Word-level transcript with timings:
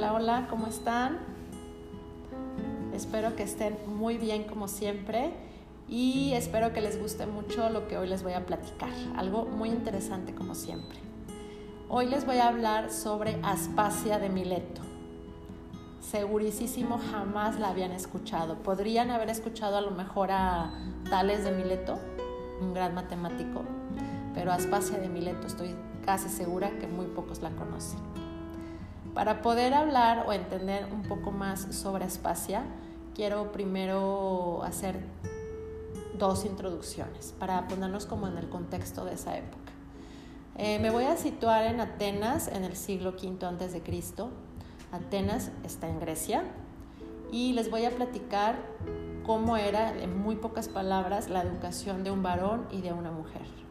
Hola, 0.00 0.14
hola, 0.14 0.46
¿cómo 0.48 0.66
están? 0.66 1.18
Espero 2.94 3.36
que 3.36 3.42
estén 3.42 3.76
muy 3.86 4.16
bien 4.16 4.44
como 4.44 4.66
siempre 4.66 5.34
y 5.90 6.32
espero 6.32 6.72
que 6.72 6.80
les 6.80 6.98
guste 6.98 7.26
mucho 7.26 7.68
lo 7.68 7.86
que 7.86 7.98
hoy 7.98 8.08
les 8.08 8.22
voy 8.22 8.32
a 8.32 8.46
platicar. 8.46 8.88
Algo 9.14 9.44
muy 9.44 9.68
interesante 9.68 10.34
como 10.34 10.54
siempre. 10.54 10.98
Hoy 11.90 12.06
les 12.06 12.24
voy 12.24 12.38
a 12.38 12.48
hablar 12.48 12.90
sobre 12.90 13.38
Aspasia 13.42 14.18
de 14.18 14.30
Mileto. 14.30 14.80
Segurísimo 16.00 16.98
jamás 17.12 17.60
la 17.60 17.68
habían 17.68 17.92
escuchado. 17.92 18.54
Podrían 18.62 19.10
haber 19.10 19.28
escuchado 19.28 19.76
a 19.76 19.82
lo 19.82 19.90
mejor 19.90 20.30
a 20.32 20.72
Tales 21.10 21.44
de 21.44 21.52
Mileto, 21.52 21.98
un 22.62 22.72
gran 22.72 22.94
matemático, 22.94 23.64
pero 24.32 24.50
Aspasia 24.50 24.96
de 24.96 25.10
Mileto 25.10 25.46
estoy 25.46 25.76
casi 26.06 26.30
segura 26.30 26.70
que 26.78 26.86
muy 26.86 27.04
pocos 27.04 27.42
la 27.42 27.50
conocen. 27.50 28.29
Para 29.20 29.42
poder 29.42 29.74
hablar 29.74 30.24
o 30.26 30.32
entender 30.32 30.86
un 30.90 31.02
poco 31.02 31.30
más 31.30 31.74
sobre 31.76 32.06
Aspasia, 32.06 32.64
quiero 33.14 33.52
primero 33.52 34.62
hacer 34.62 34.98
dos 36.18 36.46
introducciones 36.46 37.34
para 37.38 37.68
ponernos 37.68 38.06
como 38.06 38.28
en 38.28 38.38
el 38.38 38.48
contexto 38.48 39.04
de 39.04 39.12
esa 39.12 39.36
época. 39.36 39.72
Eh, 40.56 40.78
me 40.78 40.88
voy 40.88 41.04
a 41.04 41.18
situar 41.18 41.66
en 41.66 41.80
Atenas 41.80 42.48
en 42.48 42.64
el 42.64 42.74
siglo 42.76 43.10
V 43.10 43.82
Cristo. 43.84 44.30
Atenas 44.90 45.50
está 45.64 45.86
en 45.86 46.00
Grecia 46.00 46.44
y 47.30 47.52
les 47.52 47.70
voy 47.70 47.84
a 47.84 47.90
platicar 47.90 48.56
cómo 49.26 49.58
era, 49.58 50.02
en 50.02 50.18
muy 50.18 50.36
pocas 50.36 50.70
palabras, 50.70 51.28
la 51.28 51.42
educación 51.42 52.04
de 52.04 52.10
un 52.10 52.22
varón 52.22 52.66
y 52.70 52.80
de 52.80 52.94
una 52.94 53.10
mujer. 53.10 53.69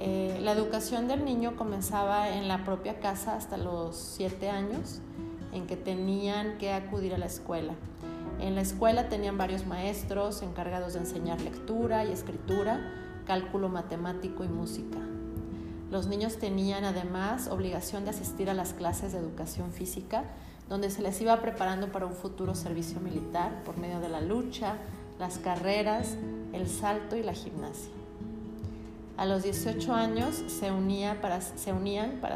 Eh, 0.00 0.38
la 0.42 0.52
educación 0.52 1.08
del 1.08 1.24
niño 1.24 1.56
comenzaba 1.56 2.28
en 2.28 2.46
la 2.46 2.64
propia 2.64 3.00
casa 3.00 3.34
hasta 3.34 3.56
los 3.56 3.96
siete 3.96 4.48
años, 4.48 5.00
en 5.52 5.66
que 5.66 5.76
tenían 5.76 6.56
que 6.58 6.72
acudir 6.72 7.14
a 7.14 7.18
la 7.18 7.26
escuela. 7.26 7.74
En 8.38 8.54
la 8.54 8.60
escuela 8.60 9.08
tenían 9.08 9.36
varios 9.36 9.66
maestros 9.66 10.42
encargados 10.42 10.92
de 10.92 11.00
enseñar 11.00 11.40
lectura 11.40 12.04
y 12.04 12.12
escritura, 12.12 12.80
cálculo 13.26 13.68
matemático 13.68 14.44
y 14.44 14.48
música. 14.48 14.98
Los 15.90 16.06
niños 16.06 16.38
tenían 16.38 16.84
además 16.84 17.48
obligación 17.48 18.04
de 18.04 18.10
asistir 18.10 18.50
a 18.50 18.54
las 18.54 18.74
clases 18.74 19.12
de 19.12 19.18
educación 19.18 19.72
física, 19.72 20.26
donde 20.68 20.90
se 20.90 21.02
les 21.02 21.20
iba 21.20 21.40
preparando 21.40 21.90
para 21.90 22.06
un 22.06 22.12
futuro 22.12 22.54
servicio 22.54 23.00
militar 23.00 23.64
por 23.64 23.78
medio 23.78 23.98
de 23.98 24.10
la 24.10 24.20
lucha, 24.20 24.76
las 25.18 25.38
carreras, 25.38 26.16
el 26.52 26.68
salto 26.68 27.16
y 27.16 27.24
la 27.24 27.32
gimnasia. 27.32 27.90
A 29.18 29.26
los 29.26 29.42
18 29.42 29.92
años 29.94 30.44
se, 30.46 30.70
unían 30.70 31.18
para 31.18 31.40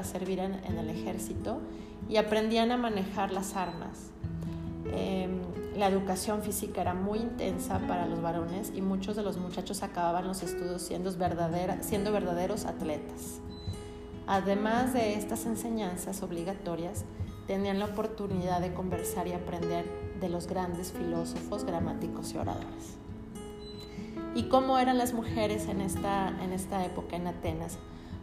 servir 0.03 0.41
en, 0.41 0.55
el 0.79 0.91
ejército 0.91 1.61
y 2.09 2.17
aprendían 2.17 2.73
a 2.73 2.77
manejar 2.77 3.31
las 3.31 3.55
armas. 3.55 4.11
Em, 4.93 5.43
la 5.77 5.87
educación 5.87 6.43
física 6.43 6.81
era 6.81 6.93
muy 6.93 7.21
intensa 7.21 7.79
para 7.87 8.07
los 8.07 8.21
varones 8.21 8.73
y 8.75 8.83
muchos 8.83 9.15
de 9.15 9.23
los 9.23 9.37
muchachos 9.37 9.85
acababan 9.85 10.27
los 10.27 10.43
estudios 10.43 10.83
siendo 10.83 12.13
verdaderos 12.13 12.65
atletas. 12.65 13.39
Además 14.27 14.93
de 14.93 15.15
estas 15.15 15.47
enseñanzas 15.47 16.21
obligatorias, 16.25 17.05
tenían 17.47 17.79
la 17.79 17.85
oportunidad 17.85 18.61
de 18.61 18.75
conversar 18.75 19.29
y 19.29 19.35
aprender 19.35 19.87
de 20.21 20.29
los 20.29 20.49
grandes 20.49 20.91
filósofos, 20.91 21.63
gramáticos 21.63 22.35
y 22.35 22.39
oradores. 22.39 23.02
¿Y 24.35 24.45
cómo 24.45 24.79
eran 24.79 24.97
las 24.97 25.13
mujeres 25.13 25.69
en 25.69 25.83
esta, 25.83 26.29
en 26.43 26.53
esta 26.53 26.85
época 26.87 27.17
en 27.17 27.27
Atenas? 27.27 27.77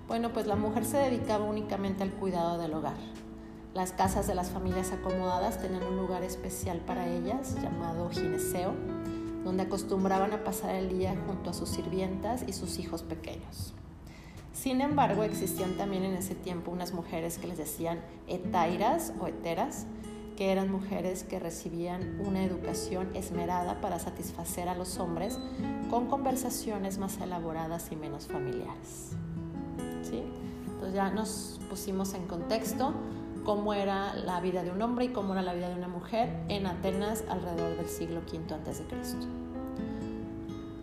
Bueno, 0.08 0.34
pues 0.34 0.48
la 0.48 0.56
mujer 0.56 0.84
se 0.84 0.98
dedicaba 0.98 1.46
únicamente 1.46 2.02
al 2.02 2.12
cuidado 2.12 2.58
del 2.58 2.74
hogar. 2.74 2.98
Las 3.76 3.92
casas 3.92 4.26
de 4.26 4.34
las 4.34 4.50
familias 4.50 4.92
acomodadas 4.92 5.62
tenían 5.62 5.84
un 5.84 5.98
lugar 5.98 6.24
especial 6.24 6.80
para 6.80 7.08
ellas 7.08 7.56
llamado 7.62 8.10
gineceo, 8.10 8.74
donde 9.44 9.64
acostumbraban 9.64 10.34
a 10.34 10.44
pasar 10.44 10.74
el 10.74 10.90
día 10.90 11.16
junto 11.28 11.52
a 11.52 11.54
sus 11.54 11.70
sirvientas 11.70 12.44
y 12.48 12.54
sus 12.54 12.80
hijos 12.80 13.04
pequeños. 13.04 13.76
Sin 14.52 14.82
embargo, 14.82 15.24
existían 15.24 15.78
también 15.78 16.04
en 16.04 16.16
ese 16.16 16.34
tiempo 16.34 16.72
unas 16.72 16.92
mujeres 16.92 17.38
que 17.38 17.46
les 17.46 17.60
decían 17.60 18.02
etairas 18.28 19.14
o 19.22 19.28
heteras, 19.28 19.86
que 20.40 20.54
eran 20.54 20.72
mujeres 20.72 21.26
que 21.26 21.38
recibían 21.38 22.18
una 22.26 22.42
educación 22.46 23.10
esmerada 23.14 23.82
para 23.82 24.00
satisfacer 24.00 24.70
a 24.70 24.74
los 24.74 24.98
hombres 24.98 25.38
con 25.90 26.08
conversaciones 26.08 26.98
más 26.98 27.20
elaboradas 27.20 27.92
y 27.92 27.98
menos 27.98 28.28
familiares. 28.28 29.10
¿Sí? 30.02 30.24
Entonces 30.66 30.94
ya 30.94 31.10
nos 31.10 31.60
pusimos 31.68 32.14
en 32.14 32.26
contexto 32.26 32.94
cómo 33.44 33.74
era 33.74 34.14
la 34.14 34.40
vida 34.40 34.64
de 34.64 34.72
un 34.72 34.82
hombre 34.82 35.06
y 35.06 35.10
cómo 35.10 35.34
era 35.34 35.42
la 35.42 35.54
vida 35.54 35.68
de 35.68 35.76
una 35.76 35.90
mujer 35.90 36.30
en 36.48 36.68
Atenas 36.68 37.26
alrededor 37.28 37.76
del 37.76 37.90
siglo 37.90 38.22
V 38.22 38.54
a.C. 38.54 38.86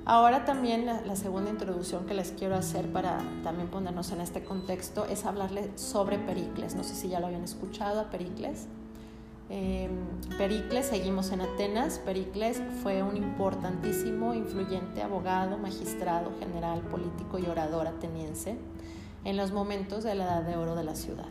Ahora 0.04 0.44
también 0.44 0.84
la, 0.84 1.00
la, 1.00 1.16
segunda 1.16 1.48
introducción 1.48 2.04
que 2.04 2.12
les 2.12 2.30
quiero 2.32 2.56
hacer 2.56 2.92
para 2.92 3.22
también 3.42 3.70
ponernos 3.70 4.12
en 4.12 4.20
este 4.20 4.44
contexto 4.44 5.06
es 5.06 5.24
hablarles 5.24 5.80
sobre 5.80 6.18
Pericles. 6.18 6.74
No 6.74 6.84
sé 6.84 6.94
si 6.94 7.08
ya 7.08 7.20
lo 7.20 7.28
habían 7.28 7.44
escuchado 7.44 8.00
a 8.00 8.10
Pericles. 8.10 8.68
Em, 9.48 9.90
Pericles, 10.38 10.86
seguimos 10.86 11.30
en 11.30 11.40
Atenas. 11.40 12.00
Pericles 12.00 12.60
fue 12.82 13.02
un 13.02 13.16
importantísimo, 13.16 14.34
influyente 14.34 15.02
abogado, 15.02 15.56
magistrado, 15.56 16.32
general, 16.40 16.80
político 16.80 17.38
y 17.38 17.46
orador 17.46 17.86
ateniense 17.86 18.58
en 19.24 19.36
los 19.36 19.52
momentos 19.52 20.02
de 20.02 20.14
la 20.16 20.24
edad 20.24 20.42
de 20.42 20.56
oro 20.56 20.74
de 20.74 20.84
la 20.84 20.96
ciudad. 20.96 21.28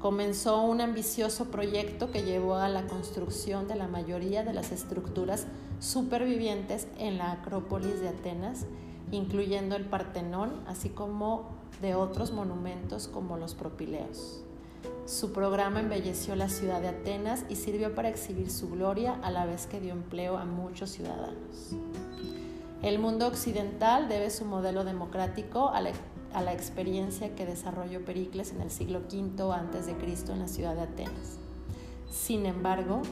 Comenzó 0.00 0.60
un 0.62 0.80
ambicioso 0.80 1.46
proyecto 1.46 2.10
que 2.10 2.24
llevó 2.24 2.56
a 2.56 2.68
la 2.68 2.86
construcción 2.86 3.68
de 3.68 3.76
la 3.76 3.86
mayoría 3.86 4.42
de 4.42 4.52
las 4.52 4.70
estructuras 4.72 5.46
supervivientes 5.78 6.88
en 6.98 7.16
la 7.16 7.32
Acrópolis 7.32 8.00
de 8.00 8.08
Atenas, 8.08 8.66
incluyendo 9.12 9.76
el 9.76 9.84
Partenón, 9.86 10.62
así 10.66 10.88
como 10.88 11.48
de 11.80 11.94
otros 11.94 12.32
monumentos 12.32 13.08
como 13.08 13.36
los 13.36 13.54
Propileos. 13.54 14.44
Su 15.06 15.32
programa 15.32 15.80
embelleció 15.80 16.34
la 16.34 16.48
ciudad 16.48 16.80
de 16.80 16.88
Atenas 16.88 17.44
y 17.48 17.56
sirvió 17.56 17.94
para 17.94 18.08
exhibir 18.08 18.50
su 18.50 18.70
gloria 18.70 19.18
a 19.22 19.30
la 19.30 19.44
vez 19.44 19.66
que 19.66 19.80
dio 19.80 19.92
empleo 19.92 20.38
a 20.38 20.44
muchos 20.44 20.90
ciudadanos. 20.90 21.76
El 22.82 22.98
mundo 22.98 23.26
occidental 23.26 24.08
debe 24.08 24.30
su 24.30 24.44
modelo 24.44 24.84
democrático 24.84 25.68
a 25.70 25.80
la, 25.80 26.52
experiencia 26.52 27.34
que 27.34 27.46
desarrolló 27.46 28.04
Pericles 28.04 28.52
en 28.52 28.60
el 28.60 28.70
siglo 28.70 29.00
V 29.00 29.52
a.C. 29.52 30.32
en 30.32 30.38
la 30.38 30.48
ciudad 30.48 30.74
de 30.74 30.82
Atenas. 30.82 31.38
Sin 32.10 32.46
embargo, 32.46 33.02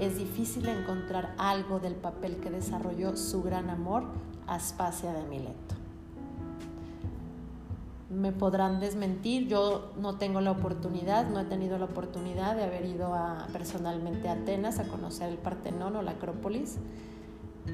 es 0.00 0.18
difícil 0.18 0.68
encontrar 0.68 1.34
algo 1.38 1.80
del 1.80 1.94
papel 1.94 2.36
que 2.36 2.50
desarrolló 2.50 3.16
su 3.16 3.42
gran 3.42 3.70
amor, 3.70 4.04
Aspasia 4.46 5.12
de 5.12 5.22
Mileto 5.24 5.81
me 8.12 8.32
podrán 8.32 8.78
desmentir, 8.78 9.48
yo 9.48 9.92
no 9.98 10.16
tengo 10.16 10.40
la 10.40 10.50
oportunidad, 10.50 11.28
no 11.28 11.40
he 11.40 11.44
tenido 11.44 11.78
la 11.78 11.86
oportunidad 11.86 12.54
de 12.56 12.64
haber 12.64 12.84
ido 12.84 13.12
personalmente 13.52 14.28
a 14.28 14.32
Atenas 14.32 14.78
a 14.78 14.84
conocer 14.84 15.30
el 15.30 15.38
Partenón 15.38 15.96
o 15.96 16.02
la 16.02 16.12
Acrópolis. 16.12 16.76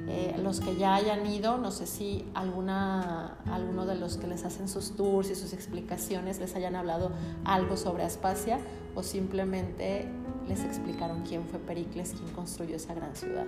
Eh, 0.07 0.39
los 0.41 0.59
que 0.61 0.75
ya 0.77 0.95
hayan 0.95 1.25
ido, 1.25 1.57
no 1.57 1.71
sé 1.71 1.87
si 1.87 2.25
alguna, 2.35 3.37
alguno 3.51 3.85
de 3.85 3.95
los 3.95 4.17
que 4.17 4.27
les 4.27 4.45
hacen 4.45 4.69
sus 4.69 4.95
tours 4.95 5.29
y 5.31 5.35
sus 5.35 5.51
explicaciones 5.51 6.39
les 6.39 6.55
hayan 6.55 6.75
hablado 6.75 7.11
algo 7.43 7.75
sobre 7.75 8.03
Aspasia 8.03 8.59
o 8.95 9.03
simplemente 9.03 10.07
les 10.47 10.63
explicaron 10.63 11.23
quién 11.23 11.43
fue 11.45 11.59
Pericles, 11.59 12.13
quién 12.17 12.33
construyó 12.33 12.75
esa 12.75 12.93
gran 12.93 13.15
ciudad. 13.15 13.45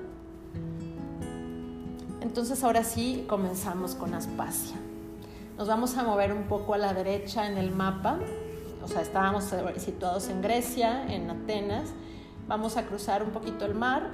Entonces 2.21 2.63
ahora 2.63 2.83
sí 2.83 3.25
comenzamos 3.27 3.95
con 3.95 4.13
Aspasia. 4.13 4.77
Nos 5.61 5.67
vamos 5.67 5.95
a 5.95 6.01
mover 6.01 6.33
un 6.33 6.47
poco 6.47 6.73
a 6.73 6.79
la 6.79 6.91
derecha 6.91 7.45
en 7.45 7.55
el 7.55 7.69
mapa. 7.69 8.17
O 8.83 8.87
sea, 8.87 9.03
estábamos 9.03 9.53
situados 9.77 10.27
en 10.29 10.41
Grecia, 10.41 11.05
en 11.07 11.29
Atenas. 11.29 11.91
Vamos 12.47 12.77
a 12.77 12.87
cruzar 12.87 13.21
un 13.21 13.29
poquito 13.29 13.65
el 13.65 13.75
mar 13.75 14.09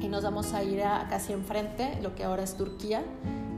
y 0.00 0.08
nos 0.08 0.24
vamos 0.24 0.54
a 0.54 0.64
ir 0.64 0.82
a, 0.82 1.06
casi 1.10 1.34
enfrente, 1.34 1.98
lo 2.00 2.14
que 2.14 2.24
ahora 2.24 2.44
es 2.44 2.56
Turquía, 2.56 3.02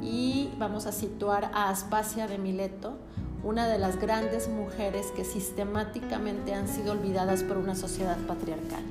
y 0.02 0.50
vamos 0.58 0.86
a 0.86 0.90
situar 0.90 1.52
a 1.54 1.68
Aspasia 1.68 2.26
de 2.26 2.38
Mileto, 2.38 2.98
una 3.44 3.68
de 3.68 3.78
las 3.78 4.00
grandes 4.00 4.48
mujeres 4.48 5.12
que 5.14 5.24
sistemáticamente 5.24 6.54
han 6.54 6.66
sido 6.66 6.90
olvidadas 6.90 7.44
por 7.44 7.56
una 7.56 7.76
sociedad 7.76 8.18
patriarcal, 8.26 8.82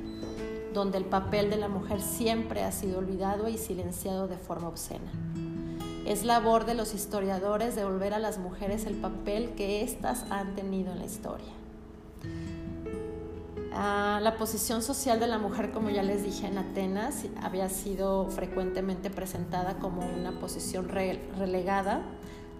donde 0.72 0.96
el 0.96 1.04
papel 1.04 1.50
de 1.50 1.58
la 1.58 1.68
mujer 1.68 2.00
siempre 2.00 2.64
ha 2.64 2.72
sido 2.72 2.98
olvidado 2.98 3.50
y 3.50 3.58
silenciado 3.58 4.26
de 4.26 4.38
forma 4.38 4.68
obscena. 4.68 5.12
Es 6.06 6.24
labor 6.24 6.66
de 6.66 6.74
los 6.74 6.94
historiadores 6.94 7.76
devolver 7.76 8.12
a 8.12 8.18
las 8.18 8.38
mujeres 8.38 8.86
el 8.86 8.94
papel 8.96 9.50
que 9.50 9.82
éstas 9.82 10.24
han 10.30 10.54
tenido 10.54 10.92
en 10.92 10.98
la 10.98 11.04
historia. 11.04 11.52
Ah, 13.72 14.20
la 14.22 14.36
posición 14.36 14.82
social 14.82 15.18
de 15.20 15.26
la 15.26 15.38
mujer, 15.38 15.70
como 15.70 15.90
ya 15.90 16.02
les 16.02 16.24
dije 16.24 16.46
en 16.46 16.58
Atenas, 16.58 17.24
había 17.40 17.68
sido 17.68 18.26
frecuentemente 18.26 19.10
presentada 19.10 19.78
como 19.78 20.02
una 20.04 20.38
posición 20.40 20.88
relegada 20.88 22.02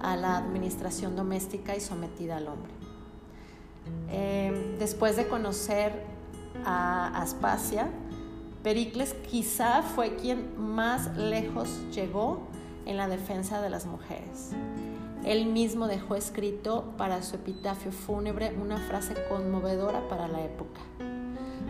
a 0.00 0.16
la 0.16 0.38
administración 0.38 1.14
doméstica 1.14 1.76
y 1.76 1.80
sometida 1.80 2.38
al 2.38 2.48
hombre. 2.48 2.72
Eh, 4.10 4.76
después 4.78 5.16
de 5.16 5.26
conocer 5.28 5.92
a 6.64 7.20
Aspasia, 7.20 7.90
Pericles 8.62 9.14
quizá 9.28 9.82
fue 9.82 10.14
quien 10.16 10.58
más 10.58 11.16
lejos 11.16 11.68
llegó 11.92 12.46
en 12.86 12.96
la 12.96 13.08
defensa 13.08 13.60
de 13.60 13.70
las 13.70 13.86
mujeres. 13.86 14.52
Él 15.24 15.46
mismo 15.46 15.86
dejó 15.86 16.16
escrito 16.16 16.92
para 16.96 17.22
su 17.22 17.36
epitafio 17.36 17.92
fúnebre 17.92 18.54
una 18.60 18.78
frase 18.78 19.14
conmovedora 19.28 20.08
para 20.08 20.26
la 20.26 20.42
época. 20.42 20.80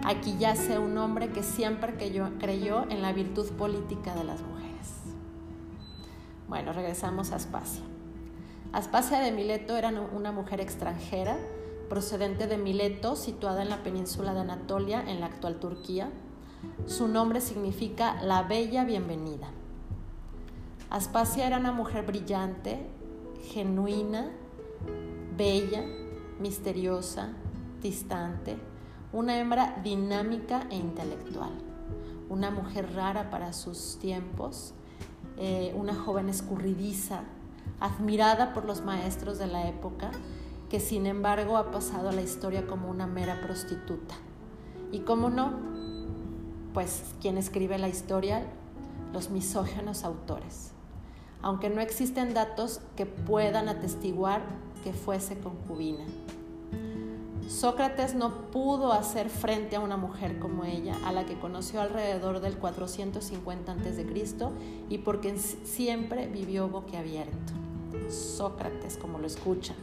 Aquí 0.04 0.36
yace 0.38 0.78
un 0.78 0.96
hombre 0.98 1.30
que 1.30 1.42
siempre 1.42 1.94
creyó 1.96 2.86
en 2.88 3.02
la 3.02 3.12
virtud 3.12 3.48
política 3.52 4.14
de 4.14 4.24
las 4.24 4.40
mujeres. 4.40 4.62
Bueno, 6.48 6.72
regresamos 6.72 7.30
a 7.32 7.36
Aspasia. 7.36 7.82
Aspasia 8.72 9.20
de 9.20 9.32
Mileto 9.32 9.76
era 9.76 9.90
una 9.90 10.32
mujer 10.32 10.60
extranjera 10.60 11.36
procedente 11.90 12.46
de 12.46 12.56
Mileto, 12.56 13.16
situada 13.16 13.60
en 13.60 13.68
la 13.68 13.82
península 13.82 14.32
de 14.32 14.40
Anatolia, 14.40 15.04
en 15.06 15.20
la 15.20 15.26
actual 15.26 15.56
Turquía. 15.60 16.10
Su 16.86 17.06
nombre 17.06 17.42
significa 17.42 18.22
la 18.22 18.44
bella 18.44 18.84
bienvenida. 18.84 19.50
Aspasia 20.92 21.46
era 21.46 21.56
una 21.56 21.72
mujer 21.72 22.04
brillante, 22.04 22.86
genuina, 23.44 24.30
bella, 25.38 25.82
misteriosa, 26.38 27.30
distante, 27.80 28.58
una 29.10 29.38
hembra 29.38 29.80
dinámica 29.82 30.66
e 30.68 30.76
intelectual, 30.76 31.52
una 32.28 32.50
mujer 32.50 32.92
rara 32.94 33.30
para 33.30 33.54
sus 33.54 33.96
tiempos, 34.02 34.74
eh, 35.38 35.72
una 35.74 35.94
joven 35.94 36.28
escurridiza, 36.28 37.22
admirada 37.80 38.52
por 38.52 38.66
los 38.66 38.82
maestros 38.82 39.38
de 39.38 39.46
la 39.46 39.70
época, 39.70 40.10
que 40.68 40.78
sin 40.78 41.06
embargo 41.06 41.56
ha 41.56 41.70
pasado 41.70 42.10
a 42.10 42.12
la 42.12 42.20
historia 42.20 42.66
como 42.66 42.90
una 42.90 43.06
mera 43.06 43.40
prostituta. 43.40 44.16
¿Y 44.90 45.00
cómo 45.00 45.30
no? 45.30 45.54
Pues 46.74 47.14
quien 47.22 47.38
escribe 47.38 47.78
la 47.78 47.88
historia, 47.88 48.44
los 49.14 49.30
misógenos 49.30 50.04
autores 50.04 50.71
aunque 51.42 51.68
no 51.68 51.80
existen 51.80 52.34
datos 52.34 52.80
que 52.96 53.04
puedan 53.06 53.68
atestiguar 53.68 54.42
que 54.82 54.92
fuese 54.92 55.38
concubina. 55.38 56.04
Sócrates 57.48 58.14
no 58.14 58.50
pudo 58.50 58.92
hacer 58.92 59.28
frente 59.28 59.76
a 59.76 59.80
una 59.80 59.96
mujer 59.96 60.38
como 60.38 60.64
ella, 60.64 60.96
a 61.04 61.12
la 61.12 61.26
que 61.26 61.38
conoció 61.38 61.82
alrededor 61.82 62.40
del 62.40 62.56
450 62.56 63.72
a.C. 63.72 64.06
y 64.88 64.98
porque 64.98 65.36
siempre 65.36 66.28
vivió 66.28 66.68
boquiabierto. 66.68 67.52
Sócrates, 68.08 68.96
como 68.96 69.18
lo 69.18 69.26
escuchan. 69.26 69.76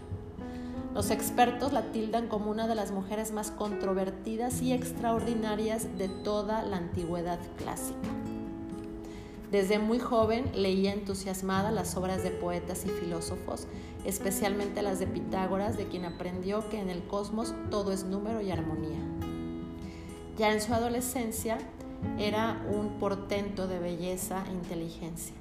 Los 0.96 1.12
expertos 1.12 1.72
la 1.72 1.92
tildan 1.92 2.28
como 2.28 2.50
una 2.50 2.68
de 2.68 2.76
las 2.76 2.92
mujeres 2.92 3.32
más 3.32 3.52
controvertidas 3.52 4.62
y 4.62 4.74
extraordinarias 4.74 5.98
de 5.98 6.10
toda 6.10 6.64
la 6.64 6.78
antigüedad 6.78 7.40
clásica. 7.58 8.10
Desde 9.52 9.80
muy 9.80 9.98
joven 9.98 10.52
leía 10.54 10.94
entusiasmada 10.94 11.72
las 11.72 11.98
obras 11.98 12.22
de 12.22 12.30
poetas 12.30 12.86
y 12.86 12.90
filósofos, 12.90 13.66
especialmente 14.06 14.84
las 14.84 15.00
de 15.00 15.08
Pitágoras, 15.08 15.76
de 15.76 15.88
quien 15.88 16.06
aprendió 16.06 16.70
que 16.70 16.80
en 16.80 16.90
el 16.90 17.02
cosmos 17.08 17.56
todo 17.72 17.92
es 17.92 18.04
número 18.04 18.42
y 18.42 18.52
armonía. 18.52 19.00
Ya 20.38 20.54
en 20.54 20.62
su 20.62 20.72
adolescencia 20.72 21.58
era 22.20 22.64
un 22.72 23.00
portento 23.00 23.68
de 23.68 23.80
belleza 23.80 24.44
e 24.48 24.54
inteligencia, 24.54 25.36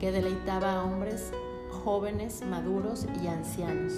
que 0.00 0.12
deleitaba 0.12 0.72
a 0.72 0.84
hombres 0.84 1.30
jóvenes, 1.84 2.42
maduros 2.48 3.06
y 3.22 3.26
ancianos, 3.26 3.92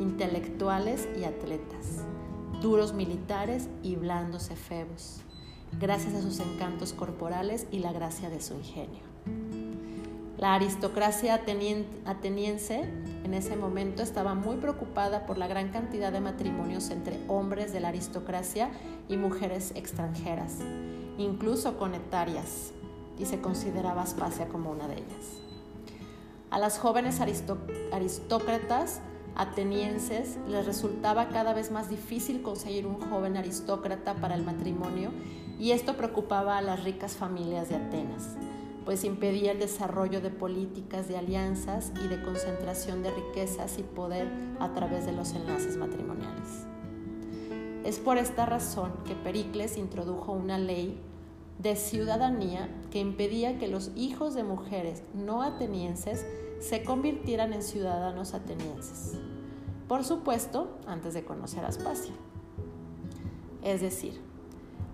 intelectuales 0.00 1.08
y 1.16 1.22
atletas, 1.22 2.04
duros 2.60 2.94
militares 2.94 3.68
y 3.84 3.94
blandos 3.94 4.50
efebos 4.50 5.22
gracias 5.78 6.14
a 6.14 6.22
sus 6.22 6.40
encantos 6.40 6.92
corporales 6.92 7.66
y 7.70 7.78
la 7.80 7.92
gracia 7.92 8.30
de 8.30 8.40
su 8.40 8.54
ingenio. 8.54 9.00
La 10.38 10.54
aristocracia 10.54 11.34
ateniense 11.34 12.82
en 13.22 13.32
ese 13.32 13.54
momento 13.54 14.02
estaba 14.02 14.34
muy 14.34 14.56
preocupada 14.56 15.24
por 15.24 15.38
la 15.38 15.46
gran 15.46 15.68
cantidad 15.68 16.10
de 16.10 16.20
matrimonios 16.20 16.90
entre 16.90 17.20
hombres 17.28 17.72
de 17.72 17.78
la 17.78 17.88
aristocracia 17.88 18.70
y 19.08 19.16
mujeres 19.16 19.72
extranjeras, 19.76 20.58
incluso 21.16 21.78
con 21.78 21.94
etarias, 21.94 22.72
y 23.18 23.26
se 23.26 23.40
consideraba 23.40 24.02
Aspasia 24.02 24.48
como 24.48 24.72
una 24.72 24.88
de 24.88 24.94
ellas. 24.94 25.42
A 26.50 26.58
las 26.58 26.78
jóvenes 26.78 27.20
aristócratas 27.92 29.00
atenienses 29.36 30.38
les 30.48 30.66
resultaba 30.66 31.28
cada 31.28 31.54
vez 31.54 31.70
más 31.70 31.88
difícil 31.88 32.42
conseguir 32.42 32.86
un 32.86 33.00
joven 33.00 33.36
aristócrata 33.36 34.14
para 34.14 34.34
el 34.34 34.42
matrimonio 34.42 35.12
y 35.62 35.70
esto 35.70 35.96
preocupaba 35.96 36.58
a 36.58 36.60
las 36.60 36.82
ricas 36.82 37.14
familias 37.14 37.68
de 37.68 37.76
Atenas, 37.76 38.30
pues 38.84 39.04
impedía 39.04 39.52
el 39.52 39.60
desarrollo 39.60 40.20
de 40.20 40.30
políticas 40.30 41.06
de 41.06 41.16
alianzas 41.16 41.92
y 42.04 42.08
de 42.08 42.20
concentración 42.20 43.04
de 43.04 43.12
riquezas 43.12 43.78
y 43.78 43.84
poder 43.84 44.28
a 44.58 44.74
través 44.74 45.06
de 45.06 45.12
los 45.12 45.34
enlaces 45.34 45.76
matrimoniales. 45.76 46.66
Es 47.84 48.00
por 48.00 48.18
esta 48.18 48.44
razón 48.44 48.92
que 49.06 49.14
Pericles 49.14 49.76
introdujo 49.76 50.32
una 50.32 50.58
ley 50.58 51.00
de 51.60 51.76
ciudadanía 51.76 52.68
que 52.90 52.98
impedía 52.98 53.60
que 53.60 53.68
los 53.68 53.92
hijos 53.94 54.34
de 54.34 54.42
mujeres 54.42 55.04
no 55.14 55.42
atenienses 55.42 56.26
se 56.58 56.82
convirtieran 56.82 57.52
en 57.52 57.62
ciudadanos 57.62 58.34
atenienses. 58.34 59.16
Por 59.86 60.02
supuesto, 60.02 60.76
antes 60.88 61.14
de 61.14 61.24
conocer 61.24 61.64
a 61.64 61.68
Aspasia. 61.68 62.14
Es 63.62 63.80
decir, 63.80 64.31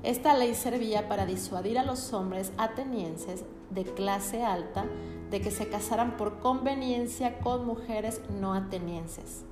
esta 0.03 0.35
ley 0.35 0.55
servía 0.55 1.09
para 1.09 1.27
disuadir 1.27 1.79
a 1.79 1.85
los 1.85 2.13
hombres 2.13 2.53
atenienses 2.57 3.45
de 3.71 3.85
clase 3.85 4.45
alta 4.45 4.87
de 5.31 5.41
que 5.41 5.51
se 5.51 5.69
casaran 5.69 6.17
por 6.17 6.39
conveniencia 6.39 7.41
con 7.41 7.67
mujeres 7.67 8.21
no 8.31 8.55
atenienses. 8.55 9.45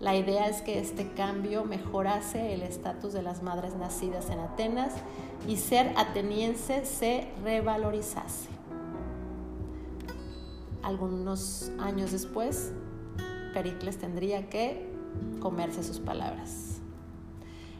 La 0.00 0.14
idea 0.14 0.46
es 0.46 0.62
que 0.62 0.78
este 0.78 1.08
cambio 1.12 1.64
mejorase 1.64 2.54
el 2.54 2.62
estatus 2.62 3.12
de 3.12 3.22
las 3.22 3.42
madres 3.42 3.74
nacidas 3.74 4.30
en 4.30 4.38
Atenas 4.38 4.94
y 5.48 5.56
ser 5.56 5.92
ateniense 5.96 6.84
se 6.84 7.28
revalorizase. 7.42 8.48
Algunos 10.84 11.72
años 11.80 12.12
después, 12.12 12.70
Pericles 13.52 13.98
tendría 13.98 14.48
que 14.48 14.88
comerse 15.40 15.82
sus 15.82 15.98
palabras. 15.98 16.78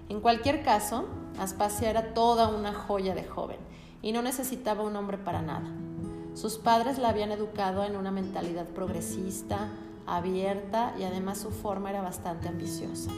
En 0.09 0.21
cualquier 0.21 0.65
caso, 0.65 1.05
Aspasia 1.39 1.91
era 1.91 2.15
toda 2.15 2.49
una 2.49 2.73
joya 2.73 3.15
de 3.15 3.25
joven 3.25 3.59
y 4.03 4.13
no 4.13 4.23
necesitaba 4.23 4.83
un 4.83 4.97
hombre 4.97 5.19
para 5.19 5.43
nada. 5.43 5.69
Sus 6.35 6.57
padres 6.59 6.99
la 6.99 7.09
habían 7.09 7.33
educado 7.33 7.85
en 7.85 7.97
una 7.97 8.11
mentalidad 8.11 8.67
progresista, 8.67 9.71
abierta 10.07 10.95
y 10.99 11.03
además 11.03 11.39
su 11.39 11.51
forma 11.51 11.91
era 11.91 12.03
bastante 12.03 12.49
ambiciosa. 12.49 13.11